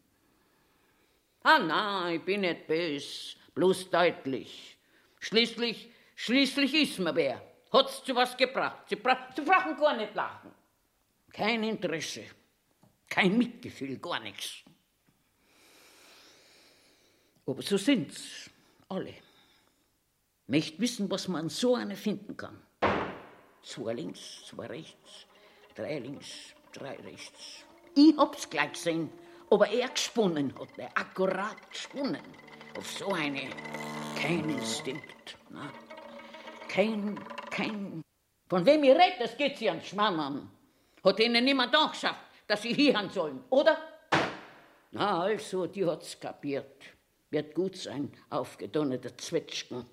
Ah, 1.42 1.58
nein, 1.58 2.16
ich 2.16 2.22
bin 2.22 2.40
nicht 2.40 2.66
bös, 2.66 3.36
bloß 3.54 3.90
deutlich. 3.90 4.78
Schließlich, 5.18 5.90
schließlich 6.16 6.74
ist 6.74 6.98
mir 6.98 7.14
wer. 7.14 7.42
Hat's 7.72 8.02
zu 8.02 8.16
was 8.16 8.34
gebracht. 8.36 8.88
Sie, 8.88 8.96
bra 8.96 9.28
Sie 9.36 9.42
brauchen 9.42 9.76
gar 9.76 9.96
nicht 9.96 10.14
lachen. 10.14 10.50
Kein 11.30 11.62
Interesse, 11.62 12.24
kein 13.08 13.36
Mitgefühl, 13.36 13.98
gar 13.98 14.20
nichts. 14.20 14.64
Aber 17.46 17.62
so 17.62 17.76
sind's 17.76 18.50
alle 18.88 19.14
möchte 20.50 20.80
wissen, 20.80 21.10
was 21.10 21.28
man 21.28 21.42
an 21.42 21.48
so 21.48 21.76
einer 21.76 21.96
finden 21.96 22.36
kann. 22.36 22.60
Zwei 23.62 23.94
links, 23.94 24.44
zwei 24.46 24.66
rechts, 24.66 25.26
drei 25.76 25.98
links, 26.00 26.26
drei 26.72 26.96
rechts. 26.96 27.64
Ich 27.94 28.16
hab's 28.16 28.50
gleich 28.50 28.72
gesehen, 28.72 29.10
aber 29.48 29.68
er 29.68 29.88
gesponnen 29.88 30.52
hat, 30.58 30.76
er 30.76 30.90
akkurat 30.96 31.70
gesponnen. 31.70 32.22
Auf 32.76 32.90
so 32.90 33.12
eine. 33.12 33.50
Kein 34.20 34.48
Instinkt. 34.50 35.36
Na? 35.50 35.70
Kein, 36.68 37.18
kein. 37.50 38.02
Von 38.48 38.66
wem 38.66 38.82
ich 38.84 38.90
rede, 38.90 39.16
das 39.20 39.36
geht 39.36 39.58
sie 39.58 39.70
an 39.70 39.82
Schmarrn 39.82 40.18
an. 40.18 40.50
Hat 41.04 41.20
ihnen 41.20 41.44
niemand 41.44 41.74
angeschafft, 41.74 42.20
dass 42.46 42.62
sie 42.62 42.74
hier 42.74 43.08
sollen, 43.12 43.42
oder? 43.50 43.76
Na, 44.92 45.22
also, 45.22 45.66
die 45.66 45.84
hat's 45.84 46.18
kapiert. 46.18 46.82
Wird 47.30 47.54
gut 47.54 47.76
sein, 47.76 48.12
aufgedonnerte 48.28 49.16
Zwetschgen. 49.16 49.84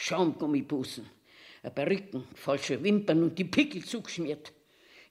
Schaumgummibusen, 0.00 1.10
ein 1.64 1.74
Perücken, 1.74 2.28
falsche 2.34 2.80
Wimpern 2.84 3.24
und 3.24 3.36
die 3.36 3.44
Pickel 3.44 3.84
zugeschmiert. 3.84 4.52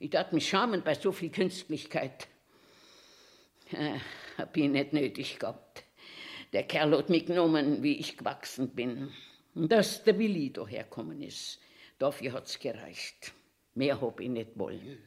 Ich 0.00 0.08
tat 0.08 0.32
mich 0.32 0.48
schamen 0.48 0.82
bei 0.82 0.94
so 0.94 1.12
viel 1.12 1.30
Künstlichkeit. 1.30 2.26
Äh, 3.70 3.98
hab 4.38 4.56
ich 4.56 4.68
nicht 4.68 4.94
nötig 4.94 5.38
gehabt. 5.38 5.84
Der 6.54 6.62
Kerl 6.62 6.96
hat 6.96 7.10
mich 7.10 7.26
genommen, 7.26 7.82
wie 7.82 7.98
ich 7.98 8.16
gewachsen 8.16 8.70
bin. 8.70 9.12
Dass 9.54 10.04
der 10.04 10.18
Willi 10.18 10.54
daherkommen 10.54 11.20
ist, 11.20 11.60
dafür 11.98 12.32
hat's 12.32 12.58
gereicht. 12.58 13.34
Mehr 13.74 14.00
hab 14.00 14.20
ich 14.20 14.30
nicht 14.30 14.58
wollen. 14.58 15.06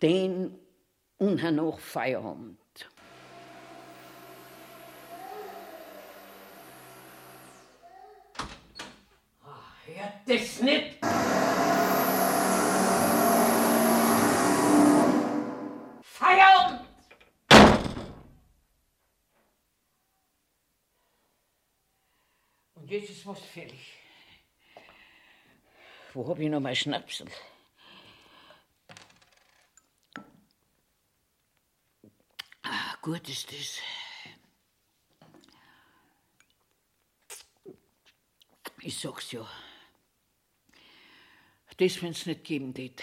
Den 0.00 0.54
und 1.18 1.42
noch 1.42 1.80
Feierabend. 1.80 2.61
Hört 9.94 10.26
das 10.26 10.60
nicht? 10.62 10.98
Feierabend! 16.02 16.88
Und 22.74 22.90
jetzt 22.90 23.10
ist 23.10 23.26
was 23.26 23.40
fällig. 23.40 23.98
Wo 26.14 26.26
hab 26.28 26.38
ich 26.38 26.48
noch 26.48 26.60
mein 26.60 26.76
Schnapsel? 26.76 27.28
Ah, 32.62 32.96
gut 33.02 33.28
ist 33.28 33.52
das. 33.52 33.78
Ich 38.80 38.98
sag's 38.98 39.32
ja. 39.32 39.46
Das, 41.76 42.02
wenn's 42.02 42.26
nicht 42.26 42.44
geben 42.44 42.74
tät. 42.74 43.02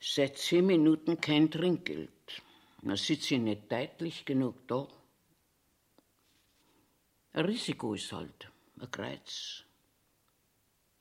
Seit 0.00 0.38
zehn 0.38 0.66
Minuten 0.66 1.20
kein 1.20 1.50
Trinkgeld. 1.50 2.42
Na 2.82 2.96
sitze 2.96 3.34
ich 3.34 3.40
nicht 3.40 3.70
deutlich 3.70 4.24
genug 4.24 4.66
da. 4.66 4.88
Ein 7.32 7.44
Risiko 7.44 7.94
ist 7.94 8.12
halt 8.12 8.50
ein 8.80 8.90
Kreuz. 8.90 9.64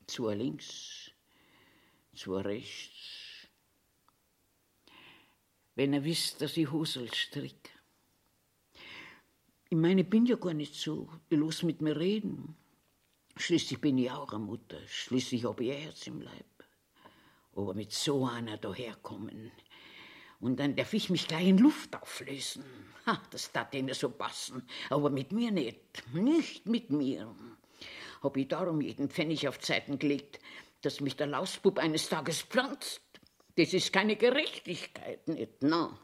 Zwei 0.08 0.36
links, 0.36 1.12
zwei 2.16 2.42
rechts. 2.42 3.48
Wenn 5.76 5.94
er 5.94 6.04
wisst, 6.04 6.42
dass 6.42 6.58
ich 6.58 6.72
Husel 6.72 7.14
strick. 7.14 7.76
Ich 9.70 9.78
meine, 9.78 10.02
ich 10.02 10.10
bin 10.10 10.26
ja 10.26 10.38
gar 10.38 10.54
nicht 10.54 10.76
so. 10.76 11.10
Los 11.30 11.64
mit 11.64 11.82
mir 11.82 11.98
reden. 11.98 12.56
Schließlich 13.36 13.82
bin 13.82 13.98
ich 13.98 14.10
auch 14.12 14.32
eine 14.32 14.44
Mutter. 14.44 14.78
Schließlich 14.88 15.44
habe 15.44 15.66
ich 15.66 15.72
ein 15.72 15.82
Herz 15.82 16.08
im 16.08 16.22
Leib. 16.22 16.46
Aber 17.56 17.74
mit 17.74 17.92
so 17.92 18.26
einer 18.26 18.58
daherkommen. 18.58 19.52
Und 20.40 20.60
dann 20.60 20.76
darf 20.76 20.94
ich 20.94 21.10
mich 21.10 21.28
gleich 21.28 21.48
in 21.48 21.58
Luft 21.58 21.96
auflösen. 21.96 22.64
Ha, 23.06 23.22
das 23.32 23.52
tat 23.52 23.74
ihnen 23.76 23.94
so 23.94 24.10
passen. 24.10 24.64
Aber 24.90 25.10
mit 25.10 25.32
mir 25.32 25.52
nicht. 25.52 25.82
Nicht 26.14 26.66
mit 26.66 26.90
mir. 26.90 27.36
Hab 28.22 28.38
ich 28.38 28.48
darum 28.48 28.82
jeden 28.82 29.10
Pfennig 29.10 29.48
auf 29.48 29.60
Zeiten 29.60 30.00
gelegt, 30.00 30.40
dass 30.82 31.02
mich 31.02 31.16
der 31.16 31.28
Lausbub 31.28 31.80
eines 31.80 32.08
Tages 32.08 32.42
pflanzt. 32.42 33.02
Das 33.58 33.74
ist 33.74 33.92
keine 33.92 34.16
Gerechtigkeit, 34.16 35.28
nicht, 35.28 35.54
na. 35.62 36.00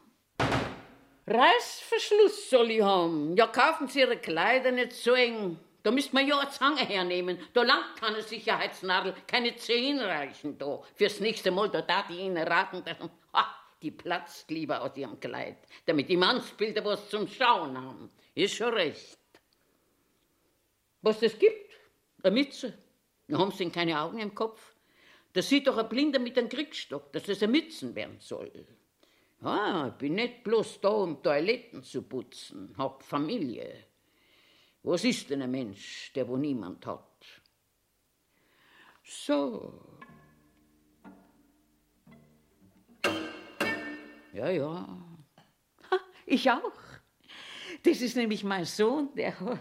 Reißverschluss 1.26 2.50
soll 2.50 2.70
ich 2.70 2.82
haben. 2.82 3.36
Ja, 3.36 3.46
kaufen 3.46 3.88
Sie 3.88 4.00
Ihre 4.00 4.18
Kleider 4.18 4.70
nicht 4.72 4.92
so 4.92 5.12
eng. 5.12 5.58
Da 5.82 5.90
müsst 5.90 6.12
man 6.12 6.26
ja 6.26 6.38
eine 6.38 6.50
Zange 6.50 6.86
hernehmen. 6.86 7.38
Da 7.52 7.62
langt 7.62 8.00
keine 8.00 8.22
Sicherheitsnadel, 8.22 9.14
keine 9.26 9.54
zehn 9.56 9.98
reichen 10.00 10.58
da. 10.58 10.82
Fürs 10.94 11.20
nächste 11.20 11.50
Mal, 11.50 11.70
da 11.70 11.82
darf 11.82 12.10
ich 12.10 12.18
Ihnen 12.18 12.38
raten, 12.46 12.82
dass, 12.84 12.96
ha, 13.32 13.54
die 13.82 13.90
platzt 13.90 14.50
lieber 14.50 14.82
aus 14.82 14.96
Ihrem 14.96 15.20
Kleid, 15.20 15.58
damit 15.86 16.08
die 16.08 16.16
Mannsbilder 16.16 16.84
was 16.84 17.08
zum 17.08 17.28
Schauen 17.28 17.76
haben. 17.76 18.10
Ist 18.34 18.54
schon 18.54 18.72
recht. 18.72 19.18
Was 21.02 21.20
das 21.20 21.38
gibt? 21.38 21.72
Eine 22.22 22.34
Mütze. 22.34 22.78
Da 23.28 23.38
haben 23.38 23.50
Sie 23.50 23.68
keine 23.70 24.00
Augen 24.00 24.18
im 24.18 24.34
Kopf? 24.34 24.74
Das 25.34 25.48
sieht 25.48 25.66
doch 25.66 25.76
ein 25.76 25.88
Blinder 25.88 26.18
mit 26.18 26.38
einem 26.38 26.48
Kriegsstock, 26.48 27.12
dass 27.12 27.28
es 27.28 27.42
eine 27.42 27.52
Mützen 27.52 27.94
werden 27.94 28.16
soll. 28.20 28.52
Ah, 29.40 29.90
bin 29.90 30.14
nicht 30.14 30.42
bloß 30.44 30.80
da, 30.80 30.88
um 30.88 31.22
Toiletten 31.22 31.82
zu 31.82 32.02
putzen, 32.02 32.74
hab 32.78 33.02
Familie. 33.02 33.86
Was 34.82 35.04
ist 35.04 35.30
denn 35.30 35.42
ein 35.42 35.50
Mensch, 35.50 36.12
der 36.14 36.28
wo 36.28 36.36
niemand 36.36 36.84
hat? 36.86 37.24
So. 39.02 39.98
Ja, 44.32 44.50
ja. 44.50 44.98
Ich 46.26 46.50
auch. 46.50 46.72
Das 47.82 48.00
ist 48.00 48.16
nämlich 48.16 48.42
mein 48.44 48.64
Sohn, 48.64 49.14
der. 49.14 49.34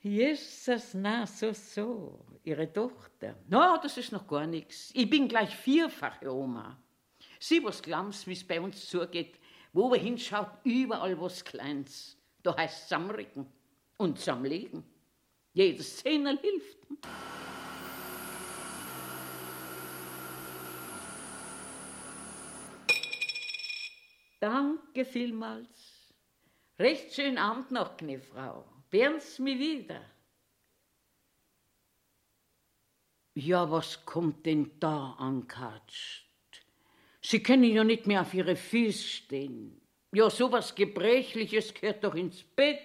Jesus, 0.00 0.94
na, 0.94 1.26
so, 1.26 1.52
so. 1.52 2.26
Ihre 2.42 2.72
Tochter. 2.72 3.36
Na, 3.48 3.76
no, 3.76 3.82
das 3.82 3.96
ist 3.98 4.12
noch 4.12 4.26
gar 4.26 4.46
nichts. 4.46 4.90
Ich 4.94 5.08
bin 5.08 5.28
gleich 5.28 5.54
vierfache 5.54 6.32
Oma. 6.32 6.81
Sie, 7.42 7.60
was 7.64 7.82
glaubst, 7.82 8.28
wie 8.28 8.34
es 8.34 8.46
bei 8.46 8.60
uns 8.60 8.88
zugeht, 8.88 9.36
wo 9.72 9.90
wir 9.90 9.98
hinschaut, 9.98 10.46
überall 10.62 11.20
was 11.20 11.44
Kleins. 11.44 12.16
Da 12.40 12.56
heißt 12.56 12.84
zusammenrücken 12.84 13.52
und 13.96 14.16
zusammenlegen. 14.16 14.84
Jedes 15.52 15.96
Zehner 15.96 16.38
hilft. 16.38 16.78
Danke 24.38 25.04
vielmals. 25.04 26.14
Recht 26.78 27.12
schönen 27.12 27.38
Abend 27.38 27.72
noch, 27.72 27.96
Kniffrau. 27.96 28.64
Bern's 28.88 29.40
mir 29.40 29.58
wieder. 29.58 30.00
Ja, 33.34 33.68
was 33.68 34.06
kommt 34.06 34.46
denn 34.46 34.78
da 34.78 35.14
ankatscht? 35.14 36.31
Sie 37.22 37.42
können 37.42 37.64
ja 37.64 37.84
nicht 37.84 38.06
mehr 38.06 38.22
auf 38.22 38.34
Ihre 38.34 38.56
Füße 38.56 39.02
stehen. 39.02 39.80
Ja, 40.12 40.28
sowas 40.28 40.74
Gebrechliches 40.74 41.72
gehört 41.72 42.02
doch 42.04 42.14
ins 42.14 42.42
Bett. 42.42 42.80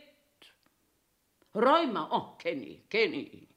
Rheuma, 1.56 2.08
oh, 2.12 2.38
kenn 2.38 2.64
ich, 2.64 2.88
kenn 2.88 3.14
ich. 3.14 3.48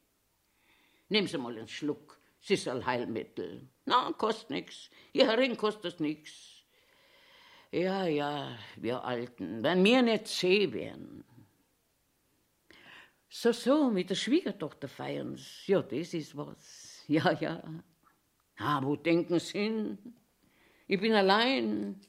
Nehmen 1.11 1.29
Sie 1.29 1.39
mal 1.39 1.57
einen 1.57 1.69
Schluck, 1.69 2.19
es 2.43 2.51
ist 2.51 2.67
Heilmittel. 2.67 3.69
Na, 3.85 4.13
kostet 4.13 4.51
nix. 4.51 4.91
Ihr 5.13 5.27
Herrin 5.27 5.57
kostet 5.57 6.01
nix. 6.01 6.63
Ja, 7.73 8.07
ja, 8.07 8.57
wir 8.77 9.05
Alten, 9.05 9.63
wenn 9.63 9.85
wir 9.85 10.03
nicht 10.03 10.27
zäh 10.27 10.73
wären. 10.73 11.25
So, 13.29 13.53
so, 13.53 13.91
mit 13.91 14.11
der 14.11 14.17
Schwiegertochter 14.17 14.89
feiern 14.89 15.39
Ja, 15.67 15.83
das 15.83 16.15
ist 16.15 16.37
was. 16.37 17.05
Ja, 17.07 17.33
ja. 17.39 17.63
Ah, 18.57 18.83
wo 18.83 18.97
denken 18.97 19.39
Sie 19.39 19.59
hin? 19.59 19.99
Ich 20.91 20.99
bin 20.99 21.13
allein, 21.13 22.01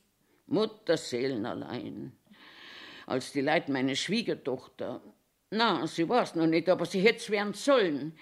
Mutterseelen 0.47 1.45
allein. 1.45 2.13
Als 3.05 3.31
die 3.31 3.41
Leute 3.41 3.71
meine 3.71 3.95
Schwiegertochter, 3.95 5.03
na, 5.51 5.85
sie 5.85 6.09
war's 6.09 6.33
noch 6.33 6.47
nicht, 6.47 6.67
aber 6.67 6.87
sie 6.87 6.99
hätt's 6.99 7.29
werden 7.29 7.53
sollen. 7.53 8.17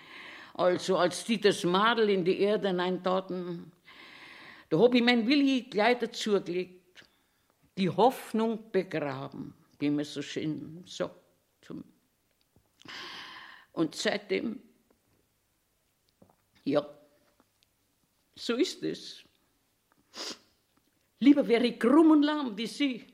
Also, 0.56 0.98
als 0.98 1.24
die 1.24 1.40
das 1.40 1.64
Madel 1.64 2.10
in 2.10 2.26
die 2.26 2.42
Erde 2.42 2.68
hineintaten, 2.68 3.72
da 4.68 4.80
hab 4.80 4.94
ich 4.94 5.02
mein 5.02 5.26
Willi 5.26 5.62
gleich 5.62 6.00
dazugelegt. 6.00 7.06
Die 7.78 7.90
Hoffnung 7.90 8.70
begraben, 8.70 9.54
wie 9.80 9.90
man 9.90 10.04
so 10.04 10.22
schön 10.22 10.84
sagt. 10.86 11.72
Und 13.72 13.96
seitdem, 13.96 14.62
ja, 16.66 16.86
so 18.36 18.56
ist 18.56 18.84
es. 18.84 19.24
Lieber 21.20 21.48
wäre 21.48 21.68
ich 21.68 21.80
krumm 21.80 22.12
und 22.12 22.24
lahm 22.24 22.58
wie 22.58 22.68
Sie. 22.68 23.06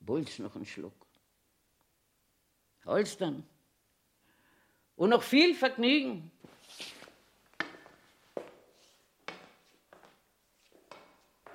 Wollt's 0.00 0.38
noch 0.38 0.54
einen 0.54 0.64
Schluck? 0.64 0.94
Hol's 2.86 3.16
dann. 3.16 3.44
Und 4.96 5.10
noch 5.10 5.22
viel 5.22 5.54
Vergnügen. 5.54 6.30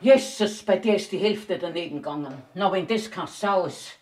Jesus, 0.01 0.63
bei 0.63 0.77
dir 0.77 0.95
ist 0.95 1.11
die 1.11 1.19
Hälfte 1.19 1.57
daneben 1.57 1.97
gegangen. 1.97 2.43
Na, 2.55 2.71
wenn 2.71 2.87
das 2.87 3.09
kein 3.09 3.27
Sau 3.27 3.65
ist, 3.65 3.99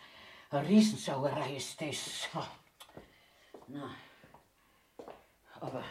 eine 0.49 0.67
Riesensauerei 0.67 1.57
ist 1.57 1.79
das. 1.79 2.29
Na, 3.67 3.95
aber 5.59 5.83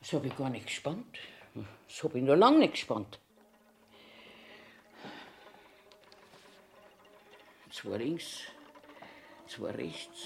das 0.00 0.12
habe 0.12 0.26
ich 0.26 0.36
gar 0.36 0.50
nicht 0.50 0.66
gespannt. 0.66 1.18
Das 1.88 2.02
habe 2.02 2.18
ich 2.18 2.24
noch 2.24 2.36
lange 2.36 2.58
nicht 2.58 2.74
gespannt. 2.74 3.18
Zwei 7.70 7.96
links, 7.98 8.40
zwei 9.46 9.70
rechts, 9.70 10.20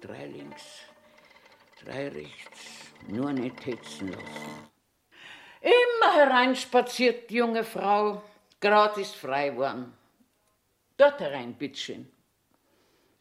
drei 0.00 0.26
links, 0.26 0.62
drei 1.84 2.08
rechts, 2.08 2.92
nur 3.08 3.32
nicht 3.32 3.66
hetzen 3.66 4.08
lassen. 4.08 4.70
Immer 5.60 6.14
hereinspaziert 6.14 7.30
die 7.30 7.36
junge 7.36 7.64
Frau, 7.64 8.22
gratis 8.60 9.12
frei 9.12 9.56
worden. 9.56 9.92
Dort 10.96 11.20
herein, 11.20 11.54
bittchen. 11.54 12.10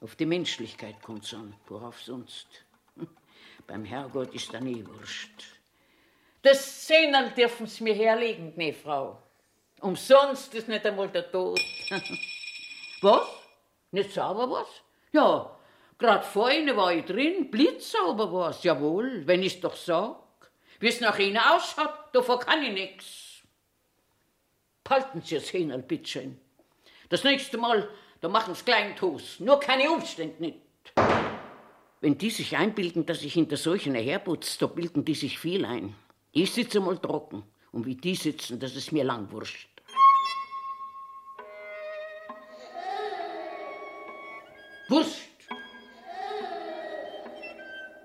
Auf 0.02 0.16
die 0.16 0.26
Menschlichkeit 0.26 1.02
kommt's 1.02 1.34
an, 1.34 1.56
worauf 1.68 2.02
sonst. 2.02 2.48
Beim 3.68 3.86
Herrgott 3.86 4.34
ist 4.34 4.54
dann 4.54 4.68
eh 4.68 4.86
wurscht. 4.86 5.61
Das 6.42 6.88
Zehnerl 6.88 7.32
dürfen 7.32 7.68
Sie 7.68 7.84
mir 7.84 7.94
herlegen, 7.94 8.54
ne, 8.56 8.74
Frau. 8.74 9.22
Umsonst 9.80 10.54
ist 10.56 10.68
nicht 10.68 10.86
einmal 10.86 11.10
der 11.10 11.32
Tod. 11.32 11.60
was? 13.02 13.28
Nicht 13.92 14.12
sauber 14.12 14.50
was? 14.50 14.68
Ja, 15.12 15.56
grad 15.98 16.26
vorhin 16.26 16.76
war 16.76 16.94
ich 16.94 17.06
drin, 17.06 17.52
blitzsauber 17.52 18.32
war's, 18.32 18.64
jawohl, 18.64 19.26
wenn 19.28 19.44
ich's 19.44 19.60
doch 19.60 19.76
sag. 19.76 20.18
Wie's 20.80 21.00
nach 21.00 21.20
Ihnen 21.20 21.38
ausschaut, 21.38 21.94
davon 22.14 22.40
kann 22.40 22.64
ich 22.64 22.74
nix. 22.74 23.32
Halten 24.90 25.22
Sie 25.22 25.36
es 25.36 25.48
hin, 25.50 25.72
bittchen. 25.88 26.38
Das 27.08 27.24
nächste 27.24 27.58
Mal, 27.58 27.88
da 28.20 28.28
machen's 28.28 28.66
kleinen 28.66 28.94
Toast, 28.96 29.40
nur 29.40 29.58
keine 29.58 29.90
Umstände 29.90 30.36
nicht. 30.42 30.60
Wenn 32.02 32.18
die 32.18 32.30
sich 32.30 32.58
einbilden, 32.58 33.06
dass 33.06 33.22
ich 33.22 33.34
hinter 33.34 33.56
solchen 33.56 33.96
herputz, 33.96 34.58
da 34.58 34.68
bilden 34.68 35.06
die 35.06 35.16
sich 35.16 35.40
viel 35.40 35.64
ein. 35.64 35.96
Ich 36.34 36.54
sitze 36.54 36.80
mal 36.80 36.98
trocken 36.98 37.44
und 37.74 37.86
wie 37.86 37.96
die 37.96 38.16
sitzen, 38.16 38.58
das 38.58 38.74
ist 38.78 38.94
mir 38.94 39.04
lang 39.04 39.30
wurscht. 39.32 39.68
Wurst! 44.88 45.28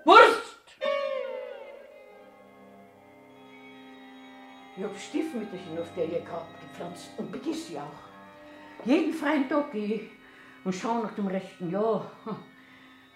Wurst! 0.04 0.66
Ich 4.76 4.82
hab 4.82 4.98
Stiefmütterchen 4.98 5.78
auf 5.78 5.94
der 5.94 6.08
gehabt 6.08 6.60
gepflanzt 6.60 7.10
und 7.18 7.30
begiss 7.30 7.68
sie 7.68 7.78
auch. 7.78 8.84
Jeden 8.84 9.12
freien 9.14 9.48
Tag 9.48 9.70
gehe 9.70 9.94
ich 9.94 10.10
und 10.64 10.74
schau 10.74 11.00
nach 11.00 11.14
dem 11.14 11.28
rechten 11.28 11.70
Jahr. 11.70 12.10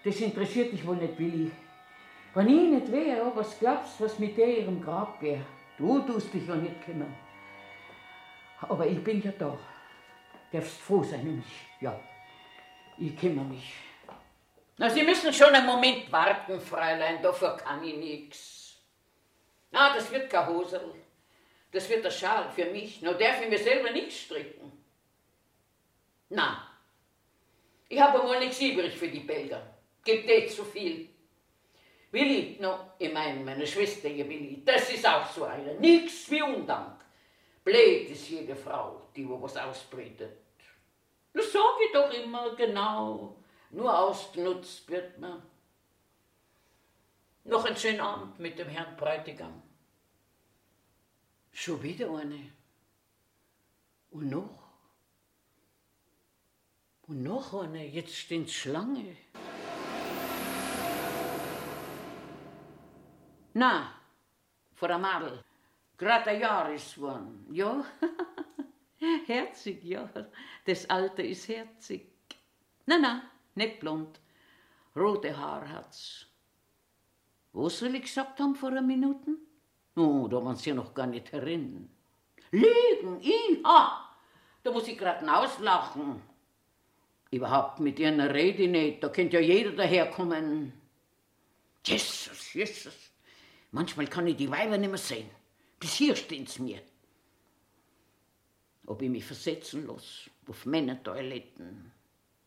Das 0.05 0.19
interessiert 0.21 0.71
dich 0.71 0.87
wohl 0.87 0.95
nicht, 0.95 1.19
Willi. 1.19 1.51
Wenn 2.33 2.47
ich 2.47 2.69
nicht 2.71 2.91
wäre, 2.91 3.35
was 3.35 3.59
glaubst 3.59 3.99
du, 3.99 4.05
was 4.05 4.17
mit 4.17 4.37
der 4.37 4.59
ihrem 4.59 4.81
Grab 4.81 5.21
wäre? 5.21 5.45
Du 5.77 5.99
tust 5.99 6.33
dich 6.33 6.47
ja 6.47 6.55
nicht 6.55 6.81
kümmern. 6.85 7.13
Aber 8.61 8.85
ich 8.85 9.03
bin 9.03 9.21
ja 9.21 9.31
da. 9.31 9.57
Darfst 10.51 10.79
froh 10.79 11.03
sein 11.03 11.21
um 11.21 11.35
mich. 11.37 11.67
Ja, 11.81 11.99
ich 12.97 13.17
kümmere 13.17 13.45
mich. 13.45 13.73
Na, 14.77 14.89
Sie 14.89 15.03
müssen 15.03 15.33
schon 15.33 15.53
einen 15.53 15.65
Moment 15.65 16.11
warten, 16.11 16.59
Fräulein, 16.59 17.21
dafür 17.21 17.57
kann 17.57 17.83
ich 17.83 17.97
nichts. 17.97 18.77
Na, 19.71 19.93
das 19.93 20.11
wird 20.11 20.29
kein 20.29 20.47
Hosel. 20.47 20.93
Das 21.71 21.89
wird 21.89 22.03
der 22.03 22.11
Schal 22.11 22.49
für 22.49 22.65
mich. 22.65 23.01
Nur 23.01 23.13
darf 23.13 23.41
ich 23.41 23.49
mir 23.49 23.57
selber 23.57 23.91
nichts 23.91 24.21
stricken. 24.21 24.71
Na, 26.29 26.67
ich 27.89 27.99
habe 27.99 28.19
mal 28.19 28.39
nichts 28.39 28.61
übrig 28.61 28.95
für 28.97 29.07
die 29.07 29.19
Belger. 29.19 29.61
Gibt 30.03 30.29
eh 30.29 30.47
zu 30.47 30.63
viel. 30.63 31.10
Willi, 32.11 32.57
no, 32.59 32.91
ich 32.99 33.11
meine, 33.11 33.43
meine 33.43 33.65
Schwester, 33.65 34.09
ihr 34.09 34.27
Willi, 34.27 34.63
das 34.65 34.91
ist 34.91 35.05
auch 35.07 35.25
so 35.31 35.45
eine. 35.45 35.75
Nix 35.75 36.29
wie 36.29 36.41
Undank. 36.41 36.99
Blöd 37.63 38.09
ist 38.09 38.29
jede 38.29 38.55
Frau, 38.55 39.07
die 39.15 39.27
wo 39.27 39.41
was 39.41 39.55
ausbreitet. 39.55 40.37
Das 41.33 41.51
sag 41.51 41.79
ich 41.85 41.93
doch 41.93 42.11
immer 42.11 42.55
genau. 42.55 43.37
Nur 43.69 43.97
ausgenutzt 43.97 44.89
wird 44.89 45.17
man. 45.19 45.41
Noch 47.45 47.63
ein 47.65 47.77
schönen 47.77 48.01
Abend 48.01 48.37
mit 48.39 48.59
dem 48.59 48.67
Herrn 48.67 48.97
Bräutigam. 48.97 49.61
Schon 51.53 51.81
wieder 51.81 52.13
eine. 52.15 52.51
Und 54.11 54.29
noch. 54.29 54.61
Und 57.07 57.23
noch 57.23 57.53
eine. 57.53 57.85
Jetzt 57.87 58.15
stehen 58.15 58.47
Schlange. 58.47 59.15
Na, 63.53 63.93
vor 64.75 64.87
der 64.87 64.97
Madel. 64.97 65.43
Grad 65.97 66.27
ein 66.27 66.39
Jahr 66.39 66.73
ist 66.73 66.95
geworden. 66.95 67.45
Ja, 67.51 67.85
herzig, 69.27 69.83
ja. 69.83 70.09
Das 70.65 70.89
Alter 70.89 71.23
ist 71.23 71.47
herzig. 71.47 72.07
Na, 72.85 72.97
na, 72.97 73.23
nicht 73.55 73.79
blond. 73.79 74.19
Rote 74.95 75.37
Haar 75.37 75.67
hat's. 75.69 76.25
Was 77.53 77.79
soll 77.79 77.95
ich 77.95 78.03
gesagt 78.03 78.39
haben 78.39 78.55
vor 78.55 78.69
einer 78.69 78.81
Minute? 78.81 79.37
Oh, 79.95 80.27
da 80.29 80.43
waren 80.43 80.55
Sie 80.55 80.71
noch 80.73 80.93
gar 80.93 81.07
nicht 81.07 81.33
erinnern. 81.33 81.89
Lügen, 82.51 83.19
ich, 83.21 83.63
ha! 83.65 84.09
Da 84.63 84.71
muss 84.71 84.87
ich 84.87 84.97
grad 84.97 85.27
auslachen. 85.27 86.21
Überhaupt 87.29 87.79
mit 87.79 87.99
Ihren 87.99 88.19
Rede 88.21 88.67
nicht, 88.67 89.03
da 89.03 89.09
könnte 89.09 89.37
ja 89.37 89.41
jeder 89.41 89.71
daherkommen. 89.71 90.73
Jesus, 91.85 92.53
Jesus. 92.53 93.10
Manchmal 93.71 94.07
kann 94.07 94.27
ich 94.27 94.35
die 94.35 94.51
Weiber 94.51 94.77
nicht 94.77 94.89
mehr 94.89 94.97
sehen. 94.97 95.29
Bis 95.79 95.93
hier 95.93 96.15
stehen 96.15 96.45
sie 96.45 96.61
mir. 96.61 96.81
Ob 98.85 99.01
ich 99.01 99.09
mich 99.09 99.25
versetzen 99.25 99.87
lasse 99.87 100.29
auf 100.47 100.65
Männertoiletten? 100.65 101.91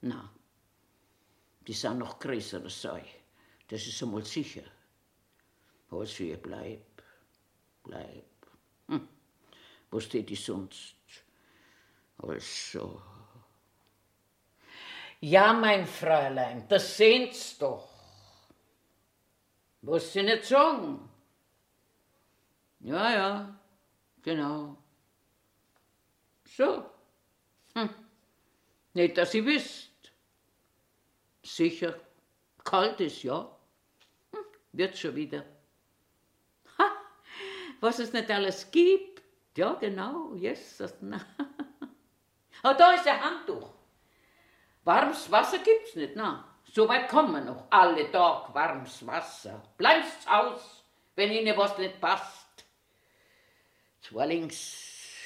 Na, 0.02 0.30
die 1.66 1.72
sind 1.72 1.98
noch 1.98 2.18
größer 2.18 2.62
als 2.62 2.84
ich. 2.84 3.20
Das 3.68 3.86
ist 3.86 4.02
einmal 4.02 4.24
sicher. 4.24 4.64
Also, 5.90 6.24
ihr 6.24 6.36
bleib, 6.36 7.02
bleib. 7.82 8.24
Hm. 8.88 9.08
Was 9.90 10.08
tät 10.08 10.30
ich 10.30 10.44
sonst? 10.44 10.96
Also. 12.18 13.00
Ja, 15.20 15.54
mein 15.54 15.86
Fräulein, 15.86 16.68
das 16.68 16.96
sehen's 16.96 17.56
doch. 17.56 17.88
Was 19.80 20.12
Sie 20.12 20.22
nicht 20.22 20.44
sagen? 20.44 21.08
Ja, 22.84 23.10
ja, 23.10 23.54
genau. 24.20 24.76
So. 26.44 26.84
Hm. 27.74 27.88
Nicht, 28.92 29.16
dass 29.16 29.32
ihr 29.32 29.46
wisst. 29.46 30.12
Sicher, 31.42 31.98
kalt 32.62 33.00
ist, 33.00 33.22
ja. 33.22 33.50
Hm. 34.32 34.44
Wird 34.72 34.98
schon 34.98 35.16
wieder. 35.16 35.46
Ha, 36.76 36.90
was 37.80 38.00
es 38.00 38.12
nicht 38.12 38.30
alles 38.30 38.70
gibt. 38.70 39.22
Ja, 39.56 39.72
genau, 39.74 40.34
Jesus. 40.34 40.92
oh, 42.62 42.74
da 42.78 42.92
ist 42.92 43.06
ein 43.06 43.24
Handtuch. 43.24 43.72
Warmes 44.84 45.30
Wasser 45.30 45.58
gibt's 45.58 45.96
nicht, 45.96 46.16
na. 46.16 46.54
So 46.64 46.86
weit 46.86 47.08
kommen 47.08 47.32
wir 47.32 47.40
noch. 47.40 47.64
Alle 47.70 48.10
Tag 48.10 48.52
warmes 48.54 49.06
Wasser. 49.06 49.62
Bleibst 49.78 50.28
aus, 50.28 50.84
wenn 51.14 51.32
Ihnen 51.32 51.56
was 51.56 51.78
nicht 51.78 51.98
passt. 51.98 52.43
Zwei 54.06 54.26
links, 54.26 55.16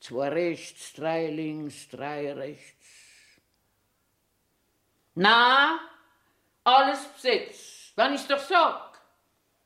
zwei 0.00 0.28
rechts, 0.30 0.92
drei 0.94 1.28
links, 1.28 1.88
drei 1.88 2.32
rechts. 2.32 2.86
Na, 5.14 5.78
alles 6.64 7.04
besetzt, 7.06 7.92
wenn 7.94 8.14
ich's 8.14 8.26
doch 8.26 8.40
sag. 8.40 9.00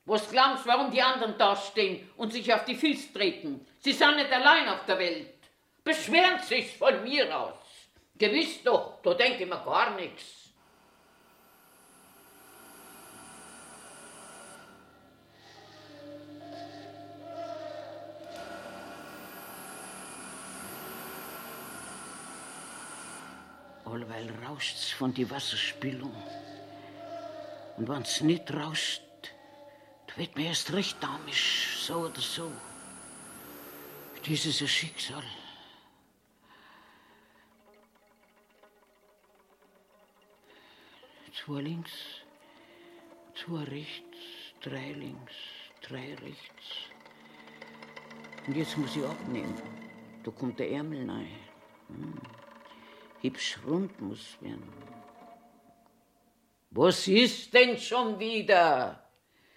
Was 0.05 0.29
glaubst 0.29 0.67
warum 0.67 0.91
die 0.91 1.01
anderen 1.01 1.35
da 1.39 1.55
stehen 1.55 2.07
und 2.17 2.33
sich 2.33 2.53
auf 2.53 2.65
die 2.65 2.75
Füße 2.75 3.11
treten? 3.13 3.65
Sie 3.79 3.93
sind 3.93 4.17
nicht 4.17 4.31
allein 4.31 4.69
auf 4.69 4.85
der 4.85 4.99
Welt. 4.99 5.39
Beschweren 5.83 6.39
sich 6.43 6.77
von 6.77 7.01
mir 7.01 7.35
aus. 7.35 7.55
Gewiss 8.15 8.61
doch, 8.61 9.01
da 9.01 9.15
denke 9.15 9.43
ich 9.43 9.49
mir 9.49 9.63
gar 9.63 9.95
nichts. 9.95 10.44
Allweil 24.05 24.29
rauscht's 24.45 24.91
von 24.91 25.13
die 25.13 25.29
Wasserspülung. 25.29 26.13
Und 27.77 27.87
wenn's 27.89 28.21
nicht 28.21 28.53
rauscht, 28.53 29.01
wird 30.15 30.35
mir 30.35 30.47
erst 30.47 30.71
recht 30.73 31.01
damisch, 31.01 31.77
so 31.79 31.95
oder 31.95 32.21
so. 32.21 32.51
Dieses 34.25 34.57
Schicksal. 34.69 35.23
Zwei 41.33 41.61
links, 41.61 41.91
zwei 43.35 43.63
rechts, 43.63 44.17
drei 44.61 44.93
links, 44.93 45.33
drei 45.81 46.15
rechts. 46.15 46.65
Und 48.47 48.55
jetzt 48.55 48.77
muss 48.77 48.95
ich 48.95 49.03
abnehmen. 49.03 49.55
Da 50.23 50.31
kommt 50.31 50.59
der 50.59 50.71
Ärmel 50.71 51.09
rein. 51.09 51.27
Hm 51.87 52.44
hübsch 53.21 53.57
rund 53.65 53.99
muss 54.01 54.37
werden. 54.41 54.71
Was 56.71 57.07
ist 57.07 57.53
denn 57.53 57.77
schon 57.77 58.19
wieder? 58.19 59.01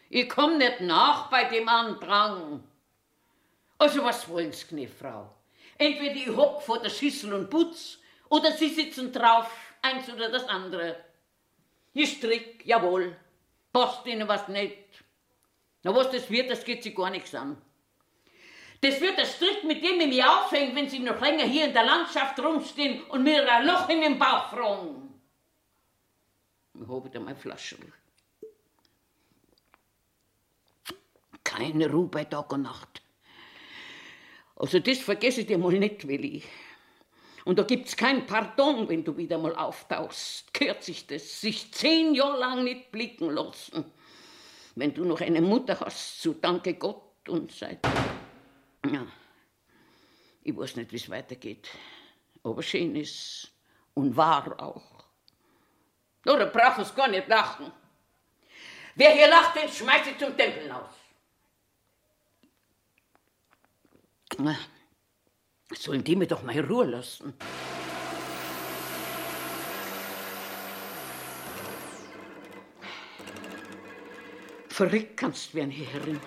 Ich 0.09 0.29
komm 0.29 0.59
nicht 0.59 0.81
nach 0.81 1.29
bei 1.31 1.45
dem 1.45 1.69
Andrang. 1.69 2.63
Also 3.77 4.05
was 4.05 4.29
wollen 4.29 4.53
Sie, 4.53 4.67
Knefrau? 4.67 5.35
Entweder 5.77 6.15
ich 6.15 6.29
hock 6.29 6.63
vor 6.63 6.81
der 6.81 6.91
Schüssel 6.91 7.35
und 7.35 7.51
putz, 7.51 7.99
oder 8.29 8.53
Sie 8.53 8.69
sitzen 8.69 9.13
drauf, 9.13 9.51
eins 9.83 10.09
oder 10.11 10.31
das 10.31 10.49
andere. 10.49 10.97
Ich 11.93 12.19
strick, 12.19 12.65
jawohl. 12.67 13.17
Passt 13.73 14.07
Ihnen 14.07 14.29
was 14.29 14.49
nicht. 14.49 15.05
Na 15.83 15.95
was 15.95 16.11
das 16.11 16.31
wird, 16.31 16.51
das 16.51 16.65
geht 16.65 16.83
Sie 16.83 16.95
gar 16.95 17.11
nichts 17.11 17.35
an. 17.35 17.61
Das 18.81 19.01
wird 19.01 19.19
der 19.19 19.27
Strick, 19.27 19.65
mit 19.65 19.83
dem 19.83 20.01
ich 20.01 20.07
mich 20.09 20.25
aufhänge, 20.25 20.75
wenn 20.75 20.89
Sie 20.89 21.01
noch 21.01 21.21
länger 21.21 21.45
hier 21.45 21.67
in 21.67 21.73
der 21.73 21.85
Landschaft 21.85 22.39
rumstehen 22.39 23.03
und 23.05 23.25
mir 23.25 23.51
ein 23.51 23.67
Loch 23.67 23.89
in 23.89 24.01
den 24.01 24.19
Bauch 24.19 24.51
fragen. 24.51 25.21
Ich 26.75 26.87
habe 26.89 27.05
wieder 27.05 27.21
meine 27.21 27.37
Flasche. 27.37 27.77
Keine 31.43 31.91
Ruhe 31.91 32.07
bei 32.07 32.25
Tag 32.25 32.53
und 32.53 32.63
Nacht. 32.63 33.03
Also 34.55 34.79
das 34.79 34.99
vergesse 34.99 35.41
ich 35.41 35.47
dir 35.47 35.59
mal 35.59 35.73
nicht, 35.73 36.07
Willi. 36.07 36.45
Und 37.45 37.59
da 37.59 37.63
gibt's 37.63 37.97
kein 37.97 38.27
Pardon, 38.27 38.89
wenn 38.89 39.05
du 39.05 39.17
wieder 39.17 39.39
mal 39.39 39.57
auftauchst. 39.57 40.53
Gehört 40.53 40.85
sich 40.85 41.07
das, 41.07 41.41
sich 41.41 41.73
zehn 41.73 42.15
Jahre 42.15 42.39
lang 42.39 42.65
nicht 42.65 42.93
blicken 42.93 43.31
lassen. 43.31 43.85
Wenn 44.75 44.95
du 44.95 45.05
noch 45.05 45.21
eine 45.21 45.41
Mutter 45.41 45.81
hast, 45.81 46.23
so 46.23 46.35
danke 46.35 46.75
Gott 46.75 47.29
und 47.29 47.51
seit. 47.51 47.81
Ja, 48.87 49.07
ich 50.43 50.57
weiß 50.57 50.77
nicht, 50.77 50.93
wie 50.93 50.97
es 50.97 51.11
weitergeht. 51.11 51.69
Aber 52.43 52.63
schön 52.63 52.95
ist 52.97 53.53
und 53.95 54.17
wahr 54.17 54.55
auch. 54.61 55.05
Oder 56.25 56.47
braucht 56.47 56.79
es 56.79 56.95
gar 56.95 57.09
nicht 57.09 57.29
lachen. 57.29 57.73
Wer 58.95 59.11
hier 59.13 59.29
lacht, 59.29 59.57
den 59.57 59.69
schmeißt 59.69 60.11
ich 60.11 60.19
zum 60.19 60.37
Tempel 60.37 60.71
aus. 60.71 60.91
Sollen 65.75 66.05
die 66.05 66.17
mir 66.17 66.27
doch 66.27 66.43
mal 66.43 66.59
Ruhe 66.61 66.87
lassen? 66.87 67.35
Verrückt 74.69 75.17
kannst 75.17 75.55
werden, 75.55 75.73
Herrin. 75.73 76.21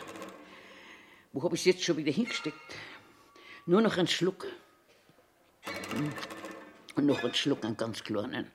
Wo 1.33 1.43
hab 1.43 1.53
ich's 1.53 1.65
jetzt 1.65 1.83
schon 1.83 1.97
wieder 1.97 2.11
hingesteckt? 2.11 2.75
Nur 3.65 3.81
noch 3.81 3.97
ein 3.97 4.07
Schluck. 4.07 4.47
Hm. 5.95 6.11
Und 6.95 7.05
noch 7.05 7.23
ein 7.23 7.33
Schluck, 7.33 7.63
einen 7.63 7.77
ganz 7.77 8.03
kleinen. 8.03 8.51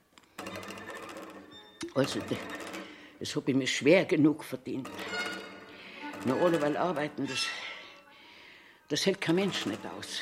Also, 1.95 2.19
das 3.19 3.35
hab 3.35 3.47
ich 3.47 3.55
mir 3.55 3.65
schwer 3.65 4.05
genug 4.05 4.43
verdient. 4.43 4.89
Nur 6.25 6.39
alleweil 6.41 6.77
arbeiten, 6.77 7.25
das, 7.25 7.47
das 8.89 9.05
hält 9.05 9.21
kein 9.21 9.35
Mensch 9.35 9.65
nicht 9.65 9.83
aus. 9.97 10.19